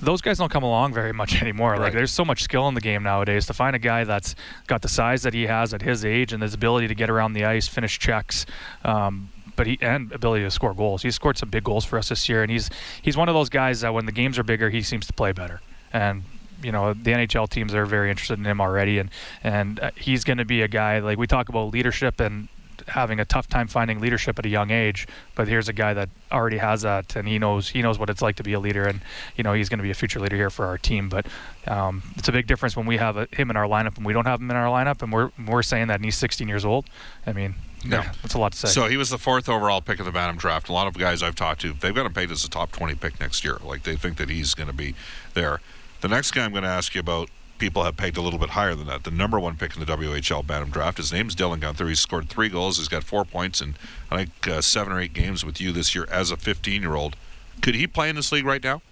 those 0.00 0.20
guys 0.20 0.38
don't 0.38 0.50
come 0.50 0.62
along 0.62 0.92
very 0.92 1.12
much 1.12 1.40
anymore. 1.42 1.72
Right. 1.72 1.80
Like 1.80 1.92
there's 1.92 2.12
so 2.12 2.24
much 2.24 2.42
skill 2.42 2.68
in 2.68 2.74
the 2.74 2.80
game 2.80 3.02
nowadays. 3.02 3.46
To 3.46 3.54
find 3.54 3.74
a 3.74 3.78
guy 3.78 4.04
that's 4.04 4.34
got 4.66 4.82
the 4.82 4.88
size 4.88 5.22
that 5.22 5.34
he 5.34 5.46
has 5.46 5.74
at 5.74 5.82
his 5.82 6.04
age 6.04 6.32
and 6.32 6.42
his 6.42 6.54
ability 6.54 6.88
to 6.88 6.94
get 6.94 7.10
around 7.10 7.32
the 7.32 7.44
ice, 7.44 7.68
finish 7.68 7.98
checks, 7.98 8.46
um, 8.84 9.30
but 9.56 9.66
he 9.66 9.78
and 9.80 10.12
ability 10.12 10.44
to 10.44 10.50
score 10.50 10.74
goals. 10.74 11.02
He's 11.02 11.14
scored 11.14 11.38
some 11.38 11.50
big 11.50 11.64
goals 11.64 11.84
for 11.84 11.98
us 11.98 12.08
this 12.08 12.28
year, 12.28 12.42
and 12.42 12.50
he's 12.50 12.70
he's 13.02 13.16
one 13.16 13.28
of 13.28 13.34
those 13.34 13.48
guys 13.48 13.80
that 13.80 13.92
when 13.94 14.06
the 14.06 14.12
games 14.12 14.38
are 14.38 14.42
bigger, 14.42 14.70
he 14.70 14.82
seems 14.82 15.06
to 15.06 15.12
play 15.12 15.32
better. 15.32 15.60
And 15.92 16.24
you 16.62 16.72
know 16.72 16.94
the 16.94 17.12
NHL 17.12 17.48
teams 17.48 17.74
are 17.74 17.86
very 17.86 18.10
interested 18.10 18.38
in 18.38 18.44
him 18.44 18.60
already, 18.60 18.98
and 18.98 19.10
and 19.42 19.80
uh, 19.80 19.90
he's 19.96 20.24
going 20.24 20.38
to 20.38 20.44
be 20.44 20.62
a 20.62 20.68
guy 20.68 20.98
like 20.98 21.18
we 21.18 21.26
talk 21.26 21.48
about 21.48 21.72
leadership 21.72 22.20
and 22.20 22.48
having 22.88 23.20
a 23.20 23.24
tough 23.24 23.48
time 23.48 23.66
finding 23.68 24.00
leadership 24.00 24.38
at 24.38 24.46
a 24.46 24.48
young 24.48 24.70
age. 24.70 25.06
But 25.34 25.48
here's 25.48 25.68
a 25.68 25.72
guy 25.72 25.94
that 25.94 26.08
already 26.32 26.58
has 26.58 26.82
that, 26.82 27.16
and 27.16 27.26
he 27.26 27.38
knows 27.38 27.68
he 27.68 27.82
knows 27.82 27.98
what 27.98 28.10
it's 28.10 28.22
like 28.22 28.36
to 28.36 28.42
be 28.42 28.52
a 28.52 28.60
leader, 28.60 28.84
and 28.84 29.00
you 29.36 29.44
know 29.44 29.52
he's 29.52 29.68
going 29.68 29.78
to 29.78 29.82
be 29.84 29.90
a 29.90 29.94
future 29.94 30.20
leader 30.20 30.36
here 30.36 30.50
for 30.50 30.66
our 30.66 30.78
team. 30.78 31.08
But 31.08 31.26
um, 31.66 32.02
it's 32.16 32.28
a 32.28 32.32
big 32.32 32.46
difference 32.46 32.76
when 32.76 32.86
we 32.86 32.96
have 32.96 33.16
a, 33.16 33.28
him 33.32 33.50
in 33.50 33.56
our 33.56 33.66
lineup 33.66 33.96
and 33.96 34.04
we 34.06 34.12
don't 34.12 34.26
have 34.26 34.40
him 34.40 34.50
in 34.50 34.56
our 34.56 34.66
lineup, 34.68 35.02
and 35.02 35.12
we're 35.12 35.30
we're 35.46 35.62
saying 35.62 35.88
that 35.88 35.96
and 35.96 36.04
he's 36.04 36.16
16 36.16 36.48
years 36.48 36.64
old. 36.64 36.86
I 37.26 37.32
mean, 37.32 37.54
Yeah. 37.84 38.02
yeah, 38.04 38.12
that's 38.22 38.34
a 38.34 38.38
lot 38.38 38.52
to 38.52 38.58
say. 38.58 38.68
So 38.68 38.88
he 38.88 38.96
was 38.96 39.10
the 39.10 39.18
fourth 39.18 39.48
overall 39.48 39.80
pick 39.80 39.98
of 40.00 40.06
the 40.06 40.12
Bantam 40.12 40.36
draft. 40.36 40.68
A 40.68 40.72
lot 40.72 40.86
of 40.86 40.94
guys 40.96 41.22
I've 41.22 41.34
talked 41.34 41.60
to, 41.62 41.72
they've 41.72 41.94
got 41.94 42.06
him 42.06 42.12
pegged 42.14 42.32
as 42.32 42.44
a 42.44 42.50
top 42.50 42.72
20 42.72 42.94
pick 42.96 43.20
next 43.20 43.44
year. 43.44 43.58
Like 43.62 43.82
they 43.82 43.96
think 43.96 44.16
that 44.16 44.28
he's 44.30 44.54
going 44.54 44.68
to 44.68 44.74
be 44.74 44.94
there. 45.34 45.60
The 46.00 46.08
next 46.08 46.30
guy 46.30 46.44
I'm 46.44 46.52
going 46.52 46.62
to 46.64 46.68
ask 46.68 46.94
you 46.94 47.00
about, 47.00 47.28
people 47.60 47.84
have 47.84 47.96
pegged 47.96 48.16
a 48.16 48.22
little 48.22 48.38
bit 48.38 48.50
higher 48.50 48.74
than 48.74 48.86
that. 48.88 49.04
The 49.04 49.10
number 49.10 49.38
one 49.38 49.56
pick 49.56 49.76
in 49.76 49.84
the 49.84 49.86
WHL 49.86 50.44
Bantam 50.44 50.70
draft. 50.70 50.96
His 50.96 51.12
name's 51.12 51.36
Dylan 51.36 51.60
Guenther. 51.60 51.88
He's 51.88 52.00
scored 52.00 52.28
three 52.28 52.48
goals. 52.48 52.78
He's 52.78 52.88
got 52.88 53.04
four 53.04 53.24
points 53.24 53.60
in 53.60 53.76
I 54.10 54.16
think 54.24 54.48
uh, 54.48 54.60
seven 54.62 54.92
or 54.92 55.00
eight 55.00 55.12
games 55.12 55.44
with 55.44 55.60
you 55.60 55.70
this 55.70 55.94
year 55.94 56.08
as 56.10 56.30
a 56.30 56.36
15 56.36 56.82
year 56.82 56.96
old. 56.96 57.14
Could 57.62 57.76
he 57.76 57.86
play 57.86 58.08
in 58.08 58.16
this 58.16 58.32
league 58.32 58.46
right 58.46 58.64
now? 58.64 58.82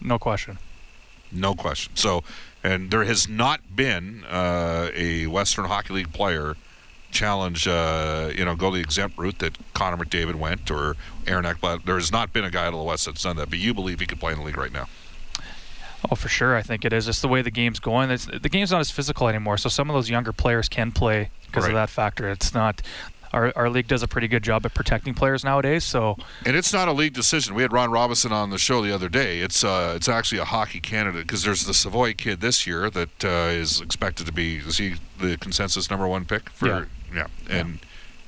no 0.00 0.18
question. 0.18 0.58
No 1.32 1.54
question. 1.54 1.96
So, 1.96 2.22
and 2.62 2.90
there 2.90 3.04
has 3.04 3.28
not 3.28 3.60
been 3.74 4.24
uh, 4.24 4.90
a 4.94 5.26
Western 5.26 5.64
Hockey 5.64 5.94
League 5.94 6.12
player 6.12 6.54
challenge, 7.10 7.66
uh, 7.66 8.30
you 8.36 8.44
know, 8.44 8.54
go 8.54 8.70
the 8.70 8.80
exempt 8.80 9.18
route 9.18 9.38
that 9.40 9.56
Connor 9.74 9.96
McDavid 9.96 10.36
went 10.36 10.70
or 10.70 10.96
Aaron 11.26 11.44
Ekblad. 11.44 11.84
There 11.84 11.96
has 11.96 12.12
not 12.12 12.32
been 12.32 12.44
a 12.44 12.50
guy 12.50 12.66
out 12.66 12.74
of 12.74 12.78
the 12.78 12.84
West 12.84 13.06
that's 13.06 13.22
done 13.22 13.36
that. 13.36 13.50
But 13.50 13.58
you 13.58 13.74
believe 13.74 14.00
he 14.00 14.06
could 14.06 14.20
play 14.20 14.32
in 14.32 14.38
the 14.38 14.44
league 14.44 14.56
right 14.56 14.72
now? 14.72 14.86
Oh, 16.10 16.14
for 16.14 16.28
sure. 16.28 16.56
I 16.56 16.62
think 16.62 16.84
it 16.84 16.92
is. 16.92 17.08
It's 17.08 17.20
the 17.20 17.28
way 17.28 17.42
the 17.42 17.50
game's 17.50 17.80
going. 17.80 18.10
It's, 18.10 18.26
the 18.26 18.48
game's 18.48 18.70
not 18.70 18.80
as 18.80 18.90
physical 18.90 19.28
anymore. 19.28 19.56
So 19.58 19.68
some 19.68 19.90
of 19.90 19.94
those 19.94 20.08
younger 20.10 20.32
players 20.32 20.68
can 20.68 20.92
play 20.92 21.30
because 21.46 21.64
Right. 21.64 21.70
of 21.70 21.76
that 21.76 21.90
factor. 21.90 22.28
It's 22.30 22.54
not. 22.54 22.82
Our, 23.32 23.52
our 23.56 23.68
league 23.68 23.88
does 23.88 24.02
a 24.02 24.08
pretty 24.08 24.28
good 24.28 24.42
job 24.44 24.64
at 24.64 24.72
protecting 24.72 25.12
players 25.12 25.44
nowadays. 25.44 25.84
So 25.84 26.16
And 26.46 26.56
it's 26.56 26.72
not 26.72 26.86
a 26.88 26.92
league 26.92 27.12
decision. 27.12 27.54
We 27.54 27.62
had 27.62 27.72
Ron 27.72 27.90
Robinson 27.90 28.32
on 28.32 28.50
the 28.50 28.56
show 28.56 28.80
the 28.82 28.94
other 28.94 29.08
day. 29.08 29.40
It's 29.40 29.64
uh, 29.64 29.94
it's 29.96 30.08
actually 30.08 30.38
a 30.38 30.44
hockey 30.44 30.80
candidate 30.80 31.22
because 31.26 31.42
there's 31.42 31.64
the 31.66 31.74
Savoie 31.74 32.12
kid 32.14 32.40
this 32.40 32.66
year 32.66 32.88
that 32.90 33.24
uh, 33.24 33.50
is 33.50 33.80
expected 33.80 34.26
to 34.26 34.32
be 34.32 34.58
is 34.58 34.78
he 34.78 34.94
the 35.18 35.36
consensus 35.38 35.90
number 35.90 36.06
one 36.06 36.24
pick 36.24 36.48
for 36.50 36.66
Yeah. 36.68 36.84
yeah, 37.14 37.26
and 37.50 37.74
is, 37.74 37.80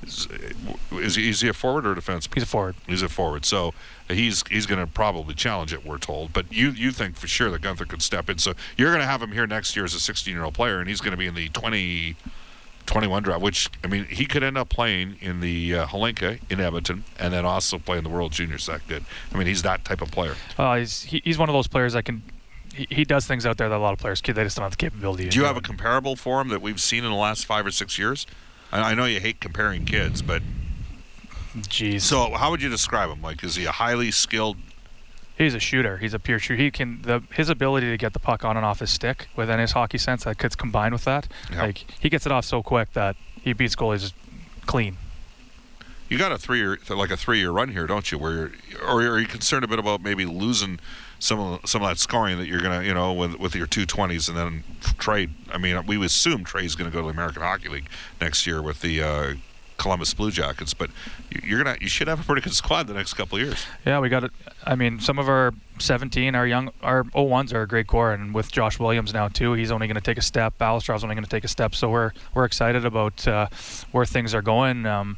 is 0.03 1.15
he 1.15 1.29
is 1.29 1.41
he 1.41 1.49
a 1.49 1.53
forward 1.53 1.85
or 1.85 1.91
a 1.91 1.95
defenseman? 1.95 2.33
he's 2.33 2.43
a 2.43 2.47
forward. 2.47 2.75
He's 2.87 3.01
a 3.01 3.09
forward, 3.09 3.45
so 3.45 3.73
he's 4.07 4.43
he's 4.49 4.65
going 4.65 4.79
to 4.79 4.87
probably 4.87 5.35
challenge 5.35 5.73
it. 5.73 5.85
We're 5.85 5.97
told, 5.97 6.33
but 6.33 6.51
you 6.51 6.69
you 6.71 6.91
think 6.91 7.15
for 7.15 7.27
sure 7.27 7.49
that 7.51 7.61
Guenther 7.61 7.87
could 7.87 8.01
step 8.01 8.29
in. 8.29 8.37
So 8.37 8.53
you're 8.77 8.89
going 8.89 9.01
to 9.01 9.07
have 9.07 9.21
him 9.21 9.31
here 9.31 9.45
next 9.45 9.75
year 9.75 9.85
as 9.85 9.93
a 9.93 9.99
16 9.99 10.33
year 10.33 10.43
old 10.43 10.53
player, 10.53 10.79
and 10.79 10.87
he's 10.87 11.01
going 11.01 11.11
to 11.11 11.17
be 11.17 11.27
in 11.27 11.35
the 11.35 11.49
20. 11.49 12.15
21 12.85 13.21
draft, 13.21 13.43
which 13.43 13.69
I 13.83 13.87
mean, 13.87 14.05
he 14.05 14.25
could 14.25 14.41
end 14.41 14.57
up 14.57 14.69
playing 14.69 15.17
in 15.21 15.41
the 15.41 15.75
uh, 15.75 15.85
Hlinka 15.85 16.39
in 16.49 16.59
Edmonton, 16.59 17.03
and 17.19 17.31
then 17.31 17.45
also 17.45 17.77
play 17.77 17.99
in 17.99 18.03
the 18.03 18.09
World 18.09 18.31
Juniors 18.31 18.65
that 18.65 18.87
good. 18.87 19.05
I 19.31 19.37
mean, 19.37 19.45
he's 19.45 19.61
that 19.61 19.85
type 19.85 20.01
of 20.01 20.09
player. 20.09 20.33
Uh, 20.57 20.77
he's 20.77 21.03
he, 21.03 21.21
he's 21.23 21.37
one 21.37 21.49
of 21.49 21.53
those 21.53 21.67
players 21.67 21.93
that 21.93 22.05
can. 22.05 22.23
He, 22.73 22.87
he 22.89 23.05
does 23.05 23.27
things 23.27 23.45
out 23.45 23.57
there 23.57 23.69
that 23.69 23.75
a 23.75 23.77
lot 23.77 23.93
of 23.93 23.99
players 23.99 24.21
kid 24.21 24.33
they 24.33 24.43
just 24.43 24.57
don't 24.57 24.63
have 24.63 24.71
the 24.71 24.77
capability. 24.77 25.25
to 25.25 25.29
Do 25.29 25.37
you 25.37 25.45
have 25.45 25.55
a 25.55 25.61
comparable 25.61 26.15
for 26.15 26.41
him 26.41 26.47
that 26.47 26.63
we've 26.63 26.81
seen 26.81 27.03
in 27.03 27.11
the 27.11 27.15
last 27.15 27.45
five 27.45 27.63
or 27.63 27.71
six 27.71 27.99
years? 27.99 28.25
I, 28.71 28.91
I 28.91 28.93
know 28.95 29.05
you 29.05 29.19
hate 29.19 29.39
comparing 29.39 29.85
kids, 29.85 30.21
but 30.21 30.41
Jeez. 31.57 32.01
so 32.01 32.31
how 32.31 32.51
would 32.51 32.61
you 32.61 32.69
describe 32.69 33.09
him? 33.09 33.21
Like, 33.21 33.43
is 33.43 33.55
he 33.55 33.65
a 33.65 33.71
highly 33.71 34.11
skilled? 34.11 34.57
He's 35.37 35.55
a 35.55 35.59
shooter. 35.59 35.97
He's 35.97 36.13
a 36.13 36.19
pure 36.19 36.37
shooter. 36.37 36.61
He 36.61 36.69
can 36.69 37.01
the 37.01 37.23
his 37.33 37.49
ability 37.49 37.89
to 37.89 37.97
get 37.97 38.11
the 38.11 38.19
puck 38.19 38.43
on 38.43 38.57
and 38.57 38.65
off 38.65 38.79
his 38.79 38.89
stick 38.89 39.27
within 39.37 39.57
his 39.57 39.71
hockey 39.71 39.97
sense 39.97 40.25
that 40.25 40.37
gets 40.37 40.55
combined 40.55 40.93
with 40.93 41.05
that. 41.05 41.29
Yeah. 41.51 41.63
Like 41.63 41.85
he 41.99 42.09
gets 42.09 42.25
it 42.25 42.31
off 42.31 42.43
so 42.43 42.61
quick 42.61 42.91
that 42.93 43.15
he 43.41 43.53
beats 43.53 43.75
goalies 43.75 44.11
clean. 44.65 44.97
You 46.09 46.17
got 46.17 46.31
a 46.31 46.37
three-year, 46.37 46.79
like 46.89 47.11
a 47.11 47.17
three-year 47.17 47.51
run 47.51 47.69
here, 47.69 47.85
don't 47.87 48.11
you? 48.11 48.17
Where, 48.17 48.51
or 48.83 49.01
are 49.01 49.19
you 49.19 49.27
concerned 49.27 49.63
a 49.63 49.67
bit 49.67 49.77
about 49.79 50.01
maybe 50.01 50.25
losing 50.25 50.79
some 51.19 51.39
of 51.39 51.69
some 51.69 51.81
of 51.83 51.89
that 51.89 51.97
scoring 51.99 52.37
that 52.39 52.47
you're 52.47 52.61
gonna, 52.61 52.83
you 52.83 52.93
know, 52.93 53.13
with 53.13 53.35
with 53.39 53.55
your 53.55 53.67
two 53.67 53.85
twenties 53.85 54.27
and 54.27 54.37
then 54.37 54.63
trade? 54.97 55.31
I 55.51 55.57
mean, 55.57 55.85
we 55.85 56.03
assume 56.03 56.43
Trey's 56.43 56.75
gonna 56.75 56.89
go 56.91 56.99
to 57.01 57.05
the 57.07 57.13
American 57.13 57.41
Hockey 57.43 57.69
League 57.69 57.87
next 58.19 58.47
year 58.47 58.61
with 58.61 58.81
the 58.81 59.01
uh, 59.03 59.33
Columbus 59.77 60.13
Blue 60.13 60.31
Jackets, 60.31 60.73
but 60.73 60.89
you- 61.29 61.41
you're 61.43 61.63
gonna, 61.63 61.77
you 61.79 61.87
should 61.87 62.07
have 62.07 62.19
a 62.19 62.23
pretty 62.23 62.41
good 62.41 62.53
squad 62.55 62.87
the 62.87 62.93
next 62.93 63.13
couple 63.13 63.37
of 63.37 63.43
years. 63.45 63.65
Yeah, 63.85 63.99
we 63.99 64.09
got 64.09 64.23
it. 64.23 64.31
I 64.65 64.75
mean, 64.75 64.99
some 64.99 65.19
of 65.19 65.29
our 65.29 65.53
17, 65.77 66.33
our 66.35 66.45
young, 66.47 66.71
our 66.81 67.03
01s 67.05 67.53
are 67.53 67.61
a 67.61 67.67
great 67.67 67.87
core, 67.87 68.11
and 68.11 68.33
with 68.33 68.51
Josh 68.51 68.79
Williams 68.79 69.13
now 69.13 69.27
too, 69.27 69.53
he's 69.53 69.71
only 69.71 69.87
going 69.87 69.95
to 69.95 70.01
take 70.01 70.17
a 70.17 70.21
step. 70.21 70.57
Balastrov's 70.59 71.03
only 71.03 71.15
going 71.15 71.23
to 71.23 71.29
take 71.29 71.43
a 71.45 71.47
step. 71.49 71.75
So 71.75 71.89
we're 71.89 72.11
we're 72.33 72.45
excited 72.45 72.83
about 72.83 73.25
uh, 73.27 73.47
where 73.91 74.05
things 74.05 74.33
are 74.33 74.41
going. 74.41 74.85
Um, 74.85 75.17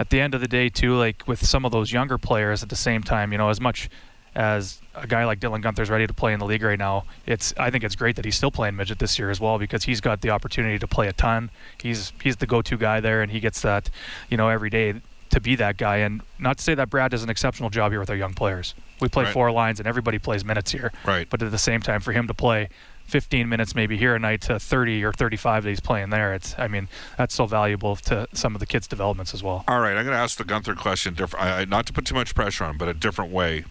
at 0.00 0.10
the 0.10 0.20
end 0.20 0.34
of 0.34 0.40
the 0.40 0.48
day, 0.48 0.68
too, 0.70 0.96
like 0.96 1.28
with 1.28 1.46
some 1.46 1.64
of 1.64 1.70
those 1.70 1.92
younger 1.92 2.18
players, 2.18 2.62
at 2.64 2.70
the 2.70 2.76
same 2.76 3.02
time, 3.02 3.30
you 3.30 3.38
know, 3.38 3.50
as 3.50 3.60
much 3.60 3.88
as 4.34 4.80
a 4.94 5.06
guy 5.06 5.24
like 5.24 5.40
Dylan 5.40 5.62
Guenther's 5.62 5.90
ready 5.90 6.06
to 6.06 6.14
play 6.14 6.32
in 6.32 6.38
the 6.38 6.46
league 6.46 6.62
right 6.62 6.78
now, 6.78 7.04
it's 7.26 7.52
I 7.58 7.70
think 7.70 7.84
it's 7.84 7.96
great 7.96 8.16
that 8.16 8.24
he's 8.24 8.36
still 8.36 8.50
playing 8.50 8.76
midget 8.76 8.98
this 8.98 9.18
year 9.18 9.28
as 9.30 9.40
well 9.40 9.58
because 9.58 9.84
he's 9.84 10.00
got 10.00 10.22
the 10.22 10.30
opportunity 10.30 10.78
to 10.78 10.86
play 10.88 11.06
a 11.08 11.12
ton. 11.12 11.50
He's 11.80 12.12
he's 12.22 12.36
the 12.36 12.46
go-to 12.46 12.76
guy 12.78 13.00
there, 13.00 13.20
and 13.22 13.30
he 13.30 13.40
gets 13.40 13.60
that, 13.60 13.90
you 14.30 14.36
know, 14.36 14.48
every 14.48 14.70
day 14.70 14.94
to 15.30 15.40
be 15.40 15.54
that 15.56 15.76
guy. 15.76 15.96
And 15.98 16.22
not 16.38 16.58
to 16.58 16.64
say 16.64 16.74
that 16.74 16.90
Brad 16.90 17.10
does 17.10 17.22
an 17.22 17.30
exceptional 17.30 17.70
job 17.70 17.92
here 17.92 18.00
with 18.00 18.10
our 18.10 18.16
young 18.16 18.34
players. 18.34 18.74
We 19.00 19.08
play 19.08 19.24
Right. 19.24 19.32
four 19.32 19.50
lines, 19.52 19.78
and 19.80 19.86
everybody 19.86 20.18
plays 20.18 20.44
minutes 20.44 20.70
here. 20.72 20.92
Right. 21.06 21.28
But 21.28 21.42
at 21.42 21.50
the 21.50 21.58
same 21.58 21.82
time, 21.82 22.00
for 22.00 22.12
him 22.12 22.26
to 22.26 22.34
play 22.34 22.68
15 23.10 23.48
minutes 23.48 23.74
maybe 23.74 23.96
here 23.96 24.14
a 24.14 24.18
night 24.18 24.40
to 24.42 24.58
30 24.58 25.04
or 25.04 25.12
35 25.12 25.64
that 25.64 25.68
he's 25.68 25.80
playing 25.80 26.10
there, 26.10 26.32
it's 26.32 26.54
I 26.56 26.68
mean 26.68 26.88
that's 27.18 27.34
so 27.34 27.46
valuable 27.46 27.96
to 27.96 28.26
some 28.32 28.54
of 28.54 28.60
the 28.60 28.66
kids' 28.66 28.86
developments 28.86 29.34
as 29.34 29.42
well. 29.42 29.64
All 29.68 29.80
right, 29.80 29.96
I'm 29.96 30.04
going 30.04 30.16
to 30.16 30.22
ask 30.22 30.38
the 30.38 30.44
Guenther 30.44 30.76
question 30.76 31.14
different. 31.14 31.68
Not 31.68 31.86
to 31.86 31.92
put 31.92 32.06
too 32.06 32.14
much 32.14 32.34
pressure 32.34 32.64
on 32.64 32.70
him, 32.70 32.78
but 32.78 32.88
a 32.88 32.94
different 32.94 33.32
way. 33.32 33.64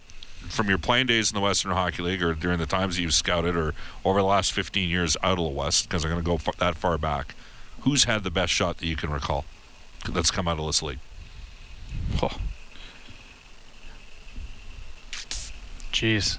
From 0.49 0.69
your 0.69 0.77
playing 0.77 1.07
days 1.07 1.31
in 1.31 1.35
the 1.35 1.41
Western 1.41 1.71
Hockey 1.71 2.01
League, 2.01 2.23
or 2.23 2.33
during 2.33 2.59
the 2.59 2.65
times 2.65 2.97
you've 2.97 3.13
scouted, 3.13 3.55
or 3.57 3.73
over 4.05 4.19
the 4.19 4.25
last 4.25 4.53
15 4.53 4.89
years 4.89 5.17
out 5.21 5.37
of 5.37 5.43
the 5.43 5.49
West, 5.49 5.87
because 5.87 6.05
I'm 6.05 6.11
going 6.11 6.23
to 6.23 6.25
go 6.25 6.37
fa- 6.37 6.53
that 6.59 6.75
far 6.75 6.97
back. 6.97 7.35
Who's 7.81 8.05
had 8.05 8.23
the 8.23 8.31
best 8.31 8.53
shot 8.53 8.77
that 8.77 8.85
you 8.85 8.95
can 8.95 9.09
recall 9.09 9.45
that's 10.09 10.31
come 10.31 10.47
out 10.47 10.57
of 10.57 10.65
this 10.65 10.81
league? 10.81 10.99
Oh. 12.21 12.37
Jeez. 15.91 16.37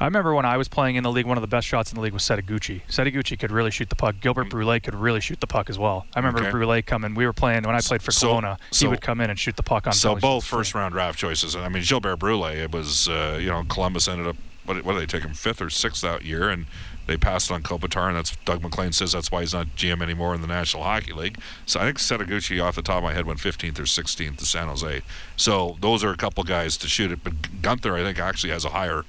I 0.00 0.04
remember 0.04 0.32
when 0.34 0.44
I 0.44 0.56
was 0.56 0.68
playing 0.68 0.94
in 0.96 1.02
the 1.02 1.10
league, 1.10 1.26
one 1.26 1.36
of 1.36 1.42
the 1.42 1.48
best 1.48 1.66
shots 1.66 1.90
in 1.90 1.96
the 1.96 2.00
league 2.00 2.12
was 2.12 2.22
Setoguchi. 2.22 2.82
Setoguchi 2.88 3.38
could 3.38 3.50
really 3.50 3.70
shoot 3.72 3.88
the 3.90 3.96
puck. 3.96 4.16
Gilbert 4.20 4.48
Brule 4.48 4.78
could 4.78 4.94
really 4.94 5.20
shoot 5.20 5.40
the 5.40 5.46
puck 5.48 5.68
as 5.68 5.78
well. 5.78 6.06
I 6.14 6.20
remember 6.20 6.38
Mm. 6.40 6.42
Okay. 6.42 6.50
Brule 6.52 6.82
coming. 6.82 7.14
We 7.14 7.26
were 7.26 7.32
playing 7.32 7.64
when 7.64 7.74
I 7.74 7.80
played 7.80 8.02
for 8.02 8.12
So- 8.12 8.34
Kelowna. 8.34 8.58
he 8.72 8.86
would 8.86 9.00
come 9.00 9.20
in 9.20 9.28
and 9.30 9.38
shoot 9.38 9.56
the 9.56 9.62
puck 9.64 9.86
on. 9.88 9.92
So 9.92 10.14
both 10.16 10.44
first 10.44 10.74
round 10.74 10.92
draft 10.94 11.18
choices. 11.18 11.56
I 11.56 11.68
mean, 11.68 11.82
Gilbert 11.82 12.16
Brule, 12.16 12.44
it 12.46 12.70
was 12.70 13.08
uh, 13.08 13.38
you 13.40 13.48
know 13.48 13.64
Columbus 13.68 14.06
ended 14.06 14.28
up 14.28 14.36
what, 14.66 14.84
what 14.84 14.92
did 14.92 15.02
they 15.02 15.06
take 15.06 15.22
him 15.24 15.34
fifth 15.34 15.60
or 15.62 15.70
sixth 15.70 16.02
that 16.02 16.24
year, 16.24 16.48
and 16.48 16.66
they 17.06 17.16
passed 17.16 17.50
on 17.50 17.62
Kopitar, 17.62 18.06
and 18.08 18.16
that's 18.18 18.36
Doug 18.44 18.62
MacLean 18.62 18.92
says 18.92 19.12
that's 19.12 19.32
why 19.32 19.40
he's 19.40 19.54
not 19.54 19.66
GM 19.76 20.02
anymore 20.02 20.34
in 20.34 20.42
the 20.42 20.46
National 20.46 20.82
Hockey 20.84 21.12
League. 21.14 21.38
So 21.66 21.80
I 21.80 21.84
think 21.84 21.96
Setoguchi 21.98 22.62
off 22.62 22.74
the 22.76 22.82
top 22.82 22.98
of 22.98 23.02
my 23.04 23.14
head 23.14 23.24
went 23.26 23.40
15th 23.40 23.78
or 23.78 23.84
16th 23.84 24.36
to 24.36 24.44
San 24.46 24.68
Jose. 24.68 25.00
So 25.36 25.76
those 25.80 26.04
are 26.04 26.10
a 26.10 26.16
couple 26.18 26.44
guys 26.44 26.76
to 26.76 26.86
shoot 26.88 27.10
it, 27.10 27.24
but 27.24 27.32
Guenther 27.62 27.98
I 27.98 28.04
think 28.04 28.18
actually 28.20 28.50
has 28.52 28.64
a 28.64 28.68
higher. 28.70 29.04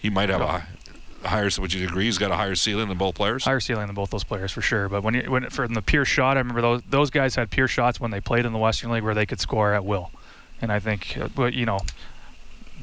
He 0.00 0.10
might 0.10 0.28
have 0.30 0.40
a, 0.40 0.66
a 1.24 1.28
higher. 1.28 1.48
Would 1.58 1.72
you 1.72 1.86
agree? 1.86 2.04
He's 2.06 2.18
got 2.18 2.30
a 2.30 2.36
higher 2.36 2.54
ceiling 2.54 2.88
than 2.88 2.98
both 2.98 3.14
players. 3.14 3.44
higher 3.44 3.60
ceiling 3.60 3.86
than 3.86 3.94
both 3.94 4.10
those 4.10 4.24
players 4.24 4.50
for 4.52 4.62
sure. 4.62 4.88
But 4.88 5.02
when 5.02 5.14
you, 5.14 5.30
when 5.30 5.48
for 5.50 5.68
the 5.68 5.82
pure 5.82 6.04
shot, 6.04 6.36
I 6.36 6.40
remember 6.40 6.60
those 6.62 6.82
those 6.88 7.10
guys 7.10 7.34
had 7.34 7.50
pure 7.50 7.68
shots 7.68 8.00
when 8.00 8.10
they 8.10 8.20
played 8.20 8.46
in 8.46 8.52
the 8.52 8.58
Western 8.58 8.90
League 8.90 9.04
where 9.04 9.14
they 9.14 9.26
could 9.26 9.40
score 9.40 9.74
at 9.74 9.84
will, 9.84 10.10
and 10.62 10.72
I 10.72 10.78
think, 10.80 11.16
uh, 11.18 11.28
but 11.34 11.52
you 11.54 11.66
know, 11.66 11.80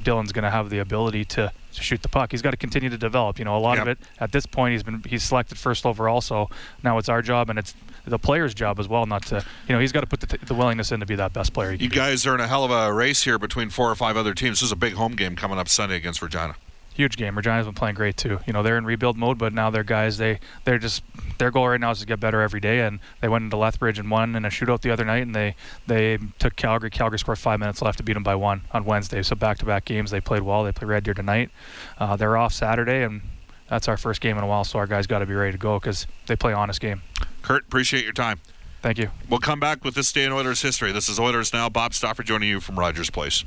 Dylan's 0.03 0.31
going 0.31 0.43
to 0.43 0.51
have 0.51 0.69
the 0.69 0.77
ability 0.77 1.25
to, 1.25 1.51
to 1.73 1.81
shoot 1.83 2.03
the 2.03 2.07
puck. 2.09 2.31
He's 2.31 2.43
got 2.43 2.51
to 2.51 2.57
continue 2.57 2.89
to 2.89 2.97
develop. 2.99 3.39
You 3.39 3.45
know, 3.45 3.57
a 3.57 3.59
lot 3.59 3.79
of 3.79 3.87
it 3.87 3.97
at 4.19 4.31
this 4.31 4.45
point 4.45 4.73
he's 4.73 4.83
been 4.83 5.01
he's 5.07 5.23
selected 5.23 5.57
first 5.57 5.85
overall, 5.85 6.21
so 6.21 6.49
now 6.83 6.97
it's 6.99 7.09
our 7.09 7.21
job 7.23 7.49
and 7.49 7.57
it's 7.57 7.73
the 8.05 8.19
player's 8.19 8.53
job 8.53 8.79
as 8.79 8.87
well. 8.87 9.05
Not 9.07 9.25
to 9.27 9.43
you 9.67 9.73
know 9.73 9.79
he's 9.81 9.91
got 9.91 10.01
to 10.01 10.07
put 10.07 10.19
the, 10.21 10.37
the 10.45 10.53
willingness 10.53 10.91
in 10.91 10.99
to 10.99 11.05
be 11.07 11.15
that 11.15 11.33
best 11.33 11.53
player. 11.53 11.71
He 11.71 11.77
can 11.77 11.83
You 11.85 11.89
be. 11.89 11.95
guys 11.95 12.27
are 12.27 12.35
in 12.35 12.41
a 12.41 12.47
hell 12.47 12.63
of 12.63 12.69
a 12.71 12.93
race 12.93 13.23
here 13.23 13.39
between 13.39 13.69
four 13.71 13.89
or 13.89 13.95
five 13.95 14.15
other 14.15 14.35
teams. 14.35 14.59
This 14.59 14.67
is 14.67 14.71
a 14.71 14.75
big 14.77 14.93
home 14.93 15.13
game 15.13 15.35
coming 15.35 15.57
up 15.57 15.67
Sunday 15.67 15.95
against 15.95 16.21
Regina. 16.21 16.55
Huge 16.97 17.15
game. 17.15 17.37
Regina's 17.37 17.67
been 17.67 17.75
playing 17.75 17.93
great 17.93 18.17
too. 18.17 18.39
You 18.47 18.53
know, 18.53 18.63
they're 18.63 18.75
in 18.75 18.83
rebuild 18.83 19.17
mode, 19.17 19.37
but 19.37 19.53
now 19.53 19.69
their 19.69 19.83
guys 19.83 20.17
they 20.17 20.39
they're 20.65 20.79
just 20.79 21.03
their 21.37 21.51
goal 21.51 21.69
right 21.69 21.79
now 21.79 21.91
is 21.91 21.99
to 21.99 22.07
get 22.07 22.19
better 22.19 22.41
every 22.41 22.59
day. 22.59 22.79
And 22.79 22.99
they 23.21 23.27
went 23.27 23.43
into 23.43 23.55
Lethbridge 23.55 23.99
and 23.99 24.09
won 24.09 24.35
in 24.35 24.45
a 24.45 24.49
shootout 24.49 24.81
the 24.81 24.89
other 24.89 25.05
night, 25.05 25.21
and 25.21 25.35
they 25.35 25.55
they 25.85 26.17
took 26.39 26.55
Calgary. 26.55 26.89
Calgary 26.89 27.19
scored 27.19 27.37
five 27.37 27.59
minutes 27.59 27.83
left 27.83 27.99
to 27.99 28.03
beat 28.03 28.13
them 28.13 28.23
by 28.23 28.33
one 28.33 28.61
on 28.71 28.83
Wednesday. 28.83 29.21
So 29.21 29.35
back-to-back 29.35 29.85
games, 29.85 30.09
they 30.09 30.19
played 30.19 30.41
well. 30.41 30.63
They 30.63 30.71
play 30.71 30.87
Red 30.87 31.03
Deer 31.03 31.13
tonight. 31.13 31.51
Uh, 31.99 32.15
they're 32.15 32.35
off 32.35 32.51
Saturday, 32.51 33.03
and 33.03 33.21
that's 33.69 33.87
our 33.87 33.97
first 33.97 34.19
game 34.19 34.35
in 34.35 34.43
a 34.43 34.47
while. 34.47 34.63
So 34.63 34.79
our 34.79 34.87
guys 34.87 35.05
got 35.05 35.19
to 35.19 35.27
be 35.27 35.35
ready 35.35 35.51
to 35.51 35.59
go 35.59 35.79
because 35.79 36.07
they 36.25 36.35
play 36.35 36.53
honest 36.53 36.81
game. 36.81 37.03
Kirt, 37.43 37.65
appreciate 37.65 38.05
your 38.05 38.13
time. 38.13 38.39
Thank 38.81 38.97
you. 38.97 39.11
We'll 39.29 39.39
come 39.39 39.59
back 39.59 39.85
with 39.85 39.93
this 39.93 40.11
day 40.11 40.23
in 40.23 40.31
Oilers 40.31 40.63
history. 40.63 40.91
This 40.91 41.09
is 41.09 41.19
Oilers 41.19 41.53
Now. 41.53 41.69
Bob 41.69 41.93
Stauffer 41.93 42.23
joining 42.23 42.49
you 42.49 42.59
from 42.59 42.79
Rogers 42.79 43.11
Place. 43.11 43.45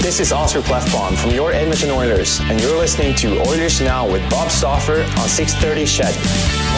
This 0.00 0.20
is 0.20 0.32
Oscar 0.32 0.60
Klefbom 0.60 1.16
from 1.18 1.32
your 1.32 1.52
Edmonton 1.52 1.90
Oilers, 1.90 2.38
and 2.42 2.60
you're 2.60 2.78
listening 2.78 3.16
to 3.16 3.40
Oilers 3.40 3.80
Now 3.80 4.08
with 4.10 4.22
Bob 4.30 4.48
Stauffer 4.48 5.02
on 5.02 5.28
630 5.28 5.84
CHED. 5.84 6.14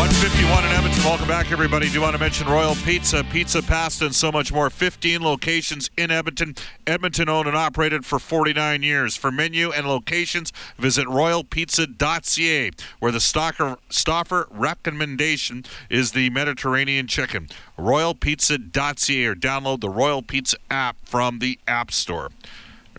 151 0.00 0.64
in 0.64 0.70
Edmonton. 0.72 1.04
Welcome 1.04 1.28
back, 1.28 1.52
everybody. 1.52 1.88
Do 1.88 1.92
you 1.92 2.00
want 2.00 2.14
to 2.14 2.18
mention 2.18 2.48
Royal 2.48 2.74
Pizza, 2.76 3.22
Pizza 3.24 3.62
Pasta, 3.62 4.06
and 4.06 4.14
so 4.14 4.32
much 4.32 4.52
more? 4.52 4.70
15 4.70 5.20
locations 5.20 5.90
in 5.98 6.10
Edmonton. 6.10 6.56
Edmonton 6.86 7.28
owned 7.28 7.46
and 7.46 7.56
operated 7.56 8.06
for 8.06 8.18
49 8.18 8.82
years. 8.82 9.16
For 9.16 9.30
menu 9.30 9.70
and 9.70 9.86
locations, 9.86 10.50
visit 10.78 11.06
royalpizza.ca, 11.06 12.70
where 13.00 13.12
the 13.12 13.20
Stalker, 13.20 13.76
Stauffer 13.90 14.48
recommendation 14.50 15.66
is 15.90 16.12
the 16.12 16.30
Mediterranean 16.30 17.06
chicken. 17.06 17.48
Royalpizza.ca 17.78 19.26
or 19.26 19.34
download 19.34 19.80
the 19.80 19.90
Royal 19.90 20.22
Pizza 20.22 20.56
app 20.70 20.96
from 21.04 21.38
the 21.38 21.58
App 21.68 21.92
Store. 21.92 22.30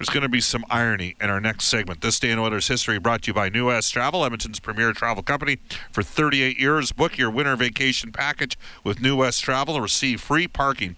There's 0.02 0.10
going 0.10 0.24
to 0.24 0.30
be 0.30 0.42
some 0.42 0.66
irony 0.68 1.16
in 1.22 1.30
our 1.30 1.40
next 1.40 1.66
segment. 1.66 2.02
This 2.02 2.20
day 2.20 2.32
in 2.32 2.40
Oilers 2.40 2.68
history 2.68 2.98
brought 2.98 3.22
to 3.22 3.28
you 3.28 3.34
by 3.36 3.50
New 3.50 3.68
West 3.68 3.94
Travel, 3.94 4.26
Edmonton's 4.26 4.60
premier 4.60 4.94
travel 4.94 5.22
company. 5.22 5.60
For 5.92 6.02
38 6.02 6.60
years, 6.60 6.92
book 6.92 7.20
your 7.20 7.30
winter 7.30 7.56
vacation 7.56 8.12
package 8.12 8.58
with 8.84 9.00
New 9.00 9.18
West 9.18 9.44
Travel 9.44 9.76
and 9.76 9.84
receive 9.84 10.20
free 10.20 10.48
parking 10.48 10.96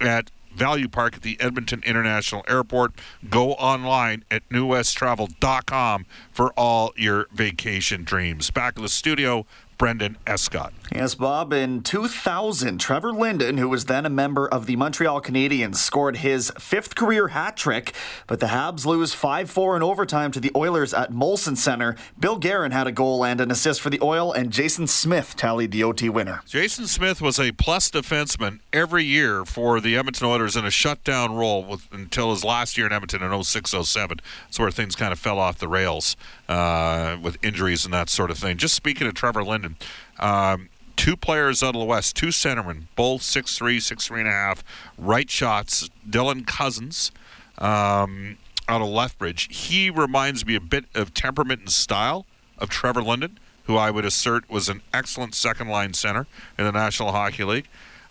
at 0.00 0.30
Value 0.54 0.88
Park 0.88 1.16
at 1.16 1.20
the 1.20 1.38
Edmonton 1.38 1.82
International 1.84 2.42
Airport. 2.48 2.94
Go 3.28 3.52
online 3.52 4.24
at 4.30 4.48
newwesttravel.com 4.48 6.06
for 6.32 6.50
all 6.54 6.94
your 6.96 7.26
vacation 7.34 8.04
dreams. 8.04 8.50
Back 8.50 8.78
in 8.78 8.82
the 8.82 8.88
studio, 8.88 9.44
Brendan 9.80 10.18
Escott. 10.26 10.74
Yes, 10.94 11.14
Bob. 11.14 11.54
In 11.54 11.82
2000, 11.82 12.76
Trevor 12.78 13.14
Linden, 13.14 13.56
who 13.56 13.66
was 13.66 13.86
then 13.86 14.04
a 14.04 14.10
member 14.10 14.46
of 14.46 14.66
the 14.66 14.76
Montreal 14.76 15.22
Canadiens, 15.22 15.76
scored 15.76 16.18
his 16.18 16.52
fifth 16.58 16.94
career 16.94 17.28
hat 17.28 17.56
trick, 17.56 17.94
but 18.26 18.40
the 18.40 18.48
Habs 18.48 18.84
lose 18.84 19.14
5 19.14 19.50
4 19.50 19.76
in 19.76 19.82
overtime 19.82 20.32
to 20.32 20.40
the 20.40 20.52
Oilers 20.54 20.92
at 20.92 21.12
Molson 21.12 21.56
Center. 21.56 21.96
Bill 22.18 22.36
Guerin 22.36 22.72
had 22.72 22.88
a 22.88 22.92
goal 22.92 23.24
and 23.24 23.40
an 23.40 23.50
assist 23.50 23.80
for 23.80 23.88
the 23.88 24.00
Oil, 24.02 24.34
and 24.34 24.52
Jason 24.52 24.86
Smith 24.86 25.34
tallied 25.34 25.70
the 25.70 25.82
OT 25.82 26.10
winner. 26.10 26.42
Jason 26.46 26.86
Smith 26.86 27.22
was 27.22 27.40
a 27.40 27.52
plus 27.52 27.90
defenseman 27.90 28.58
every 28.74 29.04
year 29.04 29.46
for 29.46 29.80
the 29.80 29.96
Edmonton 29.96 30.26
Oilers 30.26 30.56
in 30.56 30.66
a 30.66 30.70
shutdown 30.70 31.34
role 31.34 31.64
with, 31.64 31.88
until 31.90 32.32
his 32.32 32.44
last 32.44 32.76
year 32.76 32.86
in 32.86 32.92
Edmonton 32.92 33.22
in 33.22 33.42
06 33.42 33.70
07. 33.70 34.20
That's 34.44 34.58
where 34.58 34.70
things 34.70 34.94
kind 34.94 35.12
of 35.12 35.18
fell 35.18 35.38
off 35.38 35.58
the 35.58 35.68
rails 35.68 36.16
uh, 36.50 37.16
with 37.22 37.42
injuries 37.42 37.86
and 37.86 37.94
that 37.94 38.10
sort 38.10 38.30
of 38.30 38.36
thing. 38.36 38.58
Just 38.58 38.74
speaking 38.74 39.06
of 39.06 39.14
Trevor 39.14 39.44
Linden, 39.44 39.69
um, 40.18 40.68
two 40.96 41.16
players 41.16 41.62
out 41.62 41.74
of 41.74 41.80
the 41.80 41.86
West, 41.86 42.16
two 42.16 42.28
centermen, 42.28 42.84
both 42.96 43.22
six 43.22 43.56
three, 43.56 43.80
six 43.80 44.06
three 44.06 44.20
and 44.20 44.28
a 44.28 44.32
half, 44.32 44.62
right 44.98 45.30
shots. 45.30 45.88
Dylan 46.08 46.46
Cozens 46.46 47.12
um, 47.58 48.36
out 48.68 48.82
of 48.82 48.88
Lethbridge. 48.88 49.48
He 49.50 49.90
reminds 49.90 50.44
me 50.44 50.54
a 50.54 50.60
bit 50.60 50.84
of 50.94 51.14
temperament 51.14 51.60
and 51.60 51.70
style 51.70 52.26
of 52.58 52.68
Trevor 52.68 53.02
Linden, 53.02 53.38
who 53.64 53.76
I 53.76 53.90
would 53.90 54.04
assert 54.04 54.48
was 54.50 54.68
an 54.68 54.82
excellent 54.92 55.34
second 55.34 55.68
line 55.68 55.94
center 55.94 56.26
in 56.58 56.64
the 56.64 56.72
National 56.72 57.12
Hockey 57.12 57.44
League. 57.44 57.68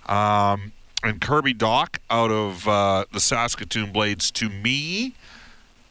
Um, 0.07 0.71
and 1.03 1.21
Kirby 1.21 1.53
Dach 1.53 1.97
out 2.09 2.31
of 2.31 2.67
uh, 2.67 3.05
the 3.11 3.19
Saskatoon 3.19 3.91
Blades, 3.91 4.31
to 4.31 4.49
me, 4.49 5.13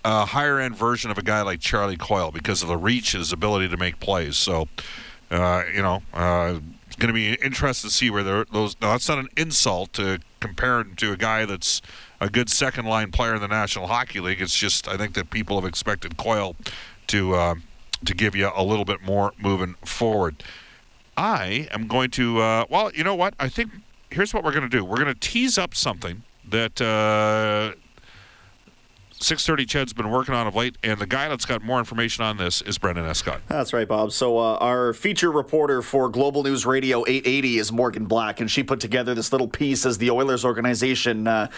a 0.05 0.27
higher 0.27 0.59
end 0.59 0.77
version 0.77 1.11
of 1.11 1.19
a 1.19 1.23
guy 1.23 1.43
like 1.43 1.61
Charlie 1.61 1.97
Coyle 1.97 2.31
because 2.31 2.63
of 2.63 2.69
the 2.69 2.77
reach 2.77 3.15
and 3.15 3.21
his 3.21 3.33
ability 3.33 3.69
to 3.69 3.77
make 3.77 4.01
plays. 4.01 4.37
So, 4.37 4.69
uh, 5.31 5.65
you 5.75 5.83
know, 5.83 6.03
uh, 6.15 6.59
it's 6.87 6.97
going 6.97 7.09
to 7.09 7.15
be 7.15 7.35
interesting 7.35 7.91
to 7.91 7.95
see 7.95 8.11
where 8.11 8.23
those. 8.23 8.77
Now, 8.81 8.93
that's 8.93 9.09
not 9.09 9.19
an 9.19 9.29
insult 9.37 9.93
to 9.95 10.21
compare 10.41 10.81
him 10.81 10.95
to 10.97 11.13
a 11.13 11.17
guy 11.17 11.45
that's 11.45 11.83
a 12.21 12.29
good 12.29 12.49
second 12.49 12.87
line 12.87 13.13
player 13.13 13.35
in 13.35 13.41
the 13.41 13.49
National 13.49 13.87
Hockey 13.89 14.21
League. 14.21 14.41
It's 14.41 14.57
just 14.57 14.89
I 14.89 14.97
think 14.97 15.15
that 15.15 15.31
people 15.31 15.61
have 15.61 15.69
expected 15.69 16.17
Coyle 16.17 16.57
to 17.09 17.35
uh, 17.35 17.55
to 18.05 18.15
give 18.15 18.35
you 18.35 18.51
a 18.55 18.63
little 18.63 18.85
bit 18.85 19.03
more 19.03 19.33
moving 19.39 19.75
forward. 19.85 20.43
I 21.17 21.69
am 21.73 21.87
going 21.89 22.11
to. 22.13 22.41
Uh, 22.41 22.65
well, 22.71 22.91
you 22.95 23.05
know 23.05 23.15
what? 23.15 23.35
I 23.39 23.49
think 23.49 23.71
here's 24.11 24.33
what 24.33 24.45
we're 24.45 24.53
going 24.53 24.63
to 24.63 24.69
do. 24.69 24.85
We're 24.85 24.97
going 24.97 25.13
to 25.13 25.21
tease 25.21 25.59
up 25.59 25.75
something 25.75 26.23
that 26.49 26.81
uh, 26.81 27.79
630 29.21 29.67
CHED's 29.67 29.93
been 29.93 30.11
working 30.11 30.35
on 30.35 30.47
of 30.47 30.55
late, 30.55 30.77
and 30.83 30.99
the 30.99 31.07
guy 31.07 31.29
that's 31.29 31.45
got 31.45 31.63
more 31.63 31.79
information 31.79 32.25
on 32.25 32.37
this 32.37 32.63
is 32.63 32.79
Brendan 32.79 33.05
Escott. 33.05 33.41
That's 33.49 33.73
right, 33.73 33.87
Bob. 33.87 34.13
So, 34.13 34.39
uh, 34.39 34.57
our 34.61 34.93
feature 34.93 35.31
reporter 35.31 35.83
for 35.83 36.09
Global 36.09 36.43
News 36.43 36.65
Radio 36.65 37.01
880 37.01 37.59
is 37.59 37.73
Morgan 37.73 38.05
Black, 38.07 38.41
and 38.41 38.51
she 38.51 38.63
put 38.63 38.81
together 38.81 39.15
this 39.15 39.33
little 39.33 39.49
piece 39.49 39.85
as 39.85 39.99
the 39.99 40.11
Oilers 40.11 40.45
organization 40.45 41.27
uh, 41.27 41.49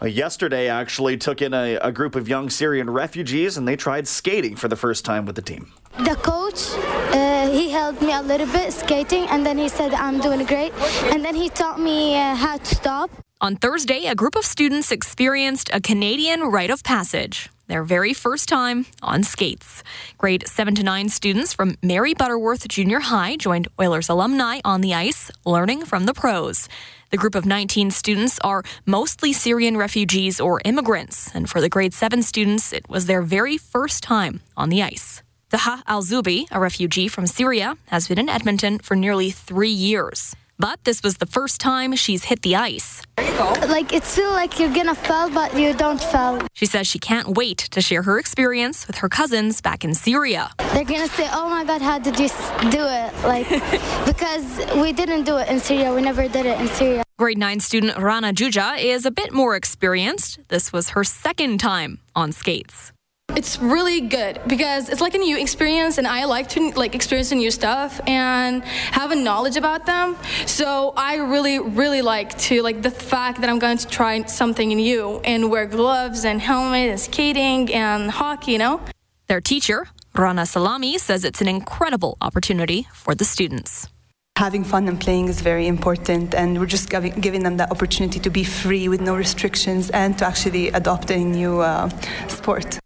uh, 0.00 0.06
yesterday 0.06 0.68
actually 0.68 1.16
took 1.16 1.42
in 1.42 1.52
a, 1.52 1.76
a 1.76 1.92
group 1.92 2.14
of 2.14 2.28
young 2.28 2.48
Syrian 2.48 2.88
refugees, 2.88 3.56
and 3.56 3.68
they 3.68 3.76
tried 3.76 4.08
skating 4.08 4.56
for 4.56 4.68
the 4.68 4.76
first 4.76 5.04
time 5.04 5.26
with 5.26 5.36
the 5.36 5.42
team. 5.42 5.72
The 5.98 6.16
coach, 6.16 6.70
uh, 7.14 7.50
he 7.50 7.70
helped 7.70 8.00
me 8.00 8.12
a 8.12 8.22
little 8.22 8.46
bit 8.46 8.72
skating, 8.72 9.26
and 9.28 9.44
then 9.44 9.58
he 9.58 9.68
said 9.68 9.92
I'm 9.92 10.20
doing 10.20 10.44
great, 10.46 10.72
and 11.12 11.24
then 11.24 11.34
he 11.34 11.48
taught 11.48 11.78
me 11.78 12.16
uh, 12.16 12.34
how 12.34 12.56
to 12.56 12.74
stop. 12.74 13.10
On 13.42 13.56
Thursday, 13.56 14.04
a 14.04 14.14
group 14.14 14.36
of 14.36 14.44
students 14.44 14.92
experienced 14.92 15.70
a 15.72 15.80
Canadian 15.80 16.42
rite 16.42 16.68
of 16.68 16.84
passage, 16.84 17.48
their 17.68 17.82
very 17.82 18.12
first 18.12 18.50
time 18.50 18.84
on 19.02 19.22
skates. 19.22 19.82
Grade 20.18 20.46
7 20.46 20.74
to 20.74 20.82
9 20.82 21.08
students 21.08 21.54
from 21.54 21.76
Mary 21.82 22.12
Butterworth 22.12 22.68
Junior 22.68 23.00
High 23.00 23.36
joined 23.36 23.68
Oilers 23.80 24.10
alumni 24.10 24.60
on 24.62 24.82
the 24.82 24.92
ice, 24.92 25.30
learning 25.46 25.86
from 25.86 26.04
the 26.04 26.12
pros. 26.12 26.68
The 27.08 27.16
group 27.16 27.34
of 27.34 27.46
19 27.46 27.90
students 27.90 28.38
are 28.40 28.62
mostly 28.84 29.32
Syrian 29.32 29.78
refugees 29.78 30.38
or 30.38 30.60
immigrants, 30.66 31.34
and 31.34 31.48
for 31.48 31.62
the 31.62 31.70
grade 31.70 31.94
7 31.94 32.22
students, 32.22 32.74
it 32.74 32.90
was 32.90 33.06
their 33.06 33.22
very 33.22 33.56
first 33.56 34.02
time 34.02 34.42
on 34.54 34.68
the 34.68 34.82
ice. 34.82 35.22
Daha 35.50 35.82
Al 35.86 36.02
Zubi, 36.02 36.46
a 36.50 36.60
refugee 36.60 37.08
from 37.08 37.26
Syria, 37.26 37.78
has 37.86 38.06
been 38.06 38.18
in 38.18 38.28
Edmonton 38.28 38.80
for 38.80 38.96
nearly 38.96 39.30
three 39.30 39.70
years. 39.70 40.36
But 40.60 40.84
this 40.84 41.02
was 41.02 41.16
the 41.16 41.24
first 41.24 41.58
time 41.58 41.96
she's 41.96 42.24
hit 42.24 42.42
the 42.42 42.54
ice. 42.54 43.00
Like 43.16 43.94
it's 43.94 44.14
feel 44.14 44.30
like 44.32 44.60
you're 44.60 44.74
gonna 44.74 44.94
fall, 44.94 45.30
but 45.30 45.58
you 45.58 45.72
don't 45.72 45.98
fall. 45.98 46.38
She 46.52 46.66
says 46.66 46.86
she 46.86 46.98
can't 46.98 47.28
wait 47.28 47.56
to 47.70 47.80
share 47.80 48.02
her 48.02 48.18
experience 48.18 48.86
with 48.86 48.96
her 48.96 49.08
cousins 49.08 49.62
back 49.62 49.84
in 49.84 49.94
Syria. 49.94 50.50
They're 50.74 50.84
gonna 50.84 51.08
say, 51.08 51.26
"Oh 51.32 51.48
my 51.48 51.64
God, 51.64 51.80
how 51.80 51.98
did 51.98 52.20
you 52.20 52.28
do 52.70 52.84
it?" 53.00 53.10
Like 53.24 53.48
because 54.04 54.44
we 54.76 54.92
didn't 54.92 55.24
do 55.24 55.38
it 55.38 55.48
in 55.48 55.60
Syria. 55.60 55.94
We 55.94 56.02
never 56.02 56.28
did 56.28 56.44
it 56.44 56.60
in 56.60 56.68
Syria. 56.68 57.04
Grade 57.18 57.38
9 57.38 57.60
student 57.60 57.96
Rana 57.96 58.34
Juja 58.34 58.78
is 58.78 59.06
a 59.06 59.10
bit 59.10 59.32
more 59.32 59.56
experienced. 59.56 60.40
This 60.48 60.74
was 60.74 60.90
her 60.90 61.04
second 61.04 61.58
time 61.58 62.00
on 62.14 62.32
skates. 62.32 62.92
It's 63.36 63.58
really 63.60 64.00
good 64.00 64.40
because 64.46 64.88
it's 64.88 65.00
like 65.00 65.14
a 65.14 65.18
new 65.18 65.38
experience, 65.38 65.98
and 65.98 66.06
I 66.06 66.24
like 66.24 66.48
to 66.50 66.72
like 66.72 66.94
experience 66.94 67.30
new 67.30 67.50
stuff 67.50 68.00
and 68.06 68.64
have 68.64 69.12
a 69.12 69.16
knowledge 69.16 69.56
about 69.56 69.86
them. 69.86 70.16
So 70.46 70.92
I 70.96 71.16
really, 71.16 71.58
really 71.58 72.02
like 72.02 72.36
to 72.50 72.62
like 72.62 72.82
the 72.82 72.90
fact 72.90 73.40
that 73.40 73.48
I'm 73.48 73.58
going 73.58 73.78
to 73.78 73.86
try 73.86 74.24
something 74.24 74.68
new 74.68 75.20
and 75.24 75.50
wear 75.50 75.66
gloves 75.66 76.24
and 76.24 76.40
helmet 76.40 76.90
and 76.90 77.00
skating 77.00 77.72
and 77.72 78.10
hockey. 78.10 78.52
You 78.52 78.58
know. 78.58 78.80
Their 79.28 79.40
teacher, 79.40 79.86
Rana 80.16 80.44
Salami, 80.44 80.98
says 80.98 81.24
it's 81.24 81.40
an 81.40 81.48
incredible 81.48 82.18
opportunity 82.20 82.88
for 82.92 83.14
the 83.14 83.24
students 83.24 83.88
having 84.36 84.64
fun 84.64 84.88
and 84.88 84.98
playing 84.98 85.28
is 85.28 85.42
very 85.42 85.66
important 85.66 86.34
and 86.34 86.58
we're 86.58 86.64
just 86.64 86.88
giving, 86.88 87.12
giving 87.20 87.42
them 87.42 87.58
that 87.58 87.70
opportunity 87.70 88.18
to 88.18 88.30
be 88.30 88.42
free 88.42 88.88
with 88.88 88.98
no 88.98 89.14
restrictions 89.14 89.90
and 89.90 90.16
to 90.16 90.24
actually 90.24 90.68
adopt 90.68 91.10
a 91.10 91.18
new 91.18 91.60
uh, 91.60 91.90
sport 92.26 92.80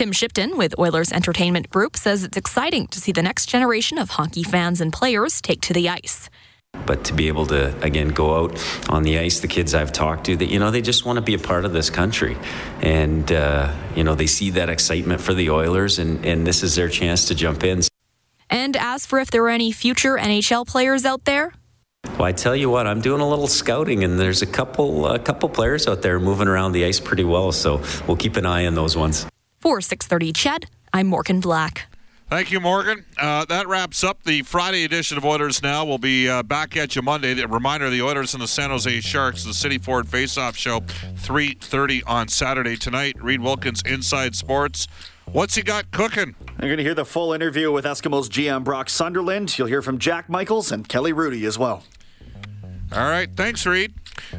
Tim 0.00 0.12
Shipton 0.12 0.56
with 0.56 0.78
Oilers 0.78 1.12
Entertainment 1.12 1.68
Group 1.68 1.94
says 1.94 2.24
it's 2.24 2.38
exciting 2.38 2.86
to 2.86 2.98
see 2.98 3.12
the 3.12 3.20
next 3.20 3.50
generation 3.50 3.98
of 3.98 4.08
hockey 4.08 4.42
fans 4.42 4.80
and 4.80 4.90
players 4.90 5.42
take 5.42 5.60
to 5.60 5.74
the 5.74 5.90
ice. 5.90 6.30
But 6.86 7.04
to 7.04 7.12
be 7.12 7.28
able 7.28 7.44
to 7.48 7.78
again 7.82 8.08
go 8.08 8.42
out 8.42 8.88
on 8.88 9.02
the 9.02 9.18
ice, 9.18 9.40
the 9.40 9.46
kids 9.46 9.74
I've 9.74 9.92
talked 9.92 10.24
to, 10.24 10.36
that 10.36 10.46
you 10.46 10.58
know 10.58 10.70
they 10.70 10.80
just 10.80 11.04
want 11.04 11.18
to 11.18 11.20
be 11.20 11.34
a 11.34 11.38
part 11.38 11.66
of 11.66 11.74
this 11.74 11.90
country, 11.90 12.38
and 12.80 13.30
uh, 13.30 13.76
you 13.94 14.02
know 14.02 14.14
they 14.14 14.26
see 14.26 14.48
that 14.52 14.70
excitement 14.70 15.20
for 15.20 15.34
the 15.34 15.50
Oilers, 15.50 15.98
and 15.98 16.24
and 16.24 16.46
this 16.46 16.62
is 16.62 16.76
their 16.76 16.88
chance 16.88 17.26
to 17.26 17.34
jump 17.34 17.62
in. 17.62 17.82
And 18.48 18.78
as 18.78 19.04
for 19.04 19.18
if 19.18 19.30
there 19.30 19.44
are 19.44 19.50
any 19.50 19.70
future 19.70 20.16
NHL 20.16 20.66
players 20.66 21.04
out 21.04 21.26
there, 21.26 21.52
well, 22.04 22.22
I 22.22 22.32
tell 22.32 22.56
you 22.56 22.70
what, 22.70 22.86
I'm 22.86 23.02
doing 23.02 23.20
a 23.20 23.28
little 23.28 23.48
scouting, 23.48 24.02
and 24.02 24.18
there's 24.18 24.40
a 24.40 24.46
couple 24.46 25.06
a 25.08 25.18
couple 25.18 25.50
players 25.50 25.86
out 25.86 26.00
there 26.00 26.18
moving 26.18 26.48
around 26.48 26.72
the 26.72 26.86
ice 26.86 27.00
pretty 27.00 27.24
well. 27.24 27.52
So 27.52 27.82
we'll 28.06 28.16
keep 28.16 28.36
an 28.38 28.46
eye 28.46 28.64
on 28.64 28.74
those 28.74 28.96
ones. 28.96 29.26
For 29.60 29.82
630 29.82 30.32
Ched, 30.32 30.64
I'm 30.94 31.06
Morgan 31.06 31.40
Black. 31.40 31.86
Thank 32.30 32.50
you, 32.50 32.60
Morgan. 32.60 33.04
Uh, 33.18 33.44
that 33.44 33.68
wraps 33.68 34.02
up 34.02 34.22
the 34.22 34.40
Friday 34.40 34.84
edition 34.84 35.18
of 35.18 35.24
Oilers 35.26 35.62
Now. 35.62 35.84
We'll 35.84 35.98
be 35.98 36.30
uh, 36.30 36.42
back 36.42 36.78
at 36.78 36.96
you 36.96 37.02
Monday. 37.02 37.38
A 37.38 37.46
reminder: 37.46 37.90
the 37.90 38.00
Oilers 38.00 38.32
and 38.32 38.42
the 38.42 38.48
San 38.48 38.70
Jose 38.70 39.00
Sharks, 39.00 39.44
the 39.44 39.52
City 39.52 39.76
Ford 39.76 40.08
Face-Off 40.08 40.56
Show, 40.56 40.80
3:30 40.80 42.02
on 42.06 42.28
Saturday 42.28 42.76
tonight. 42.76 43.22
Reid 43.22 43.42
Wilkins, 43.42 43.82
Inside 43.84 44.34
Sports. 44.34 44.88
What's 45.30 45.56
he 45.56 45.62
got 45.62 45.90
cooking? 45.90 46.34
You're 46.58 46.68
going 46.68 46.78
to 46.78 46.82
hear 46.82 46.94
the 46.94 47.04
full 47.04 47.34
interview 47.34 47.70
with 47.70 47.84
Eskimos 47.84 48.30
GM 48.30 48.64
Brock 48.64 48.88
Sunderland. 48.88 49.58
You'll 49.58 49.68
hear 49.68 49.82
from 49.82 49.98
Jack 49.98 50.30
Michaels 50.30 50.72
and 50.72 50.88
Kelly 50.88 51.12
Rudy 51.12 51.44
as 51.44 51.58
well. 51.58 51.84
All 52.92 53.08
right. 53.10 53.28
Thanks, 53.36 53.66
Reid. 53.66 53.92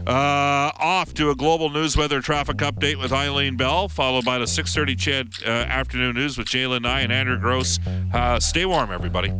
Uh, 0.08 0.72
off 0.78 1.14
to 1.16 1.30
a 1.30 1.36
global 1.36 1.70
news 1.70 1.96
weather 1.98 2.22
traffic 2.22 2.58
update 2.58 3.00
with 3.00 3.12
Eileen 3.12 3.58
Bell, 3.58 3.88
followed 3.88 4.26
by 4.26 4.38
the 4.38 4.46
6:30 4.46 4.96
CHED 4.96 5.28
uh, 5.46 5.50
afternoon 5.50 6.16
news 6.16 6.38
with 6.38 6.48
Jalen 6.48 6.82
Nye 6.84 7.02
and 7.02 7.12
Andrew 7.12 7.38
Gross. 7.38 7.80
Uh, 8.14 8.40
stay 8.40 8.66
warm, 8.66 8.92
everybody. 8.92 9.34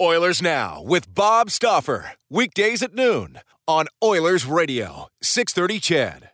Oilers 0.00 0.42
Now 0.42 0.82
with 0.82 1.14
Bob 1.14 1.50
Stauffer. 1.50 2.12
Weekdays 2.28 2.82
at 2.82 2.92
noon 2.92 3.38
on 3.68 3.86
Oilers 4.02 4.44
Radio, 4.44 5.06
630 5.22 5.80
Ched. 5.80 6.31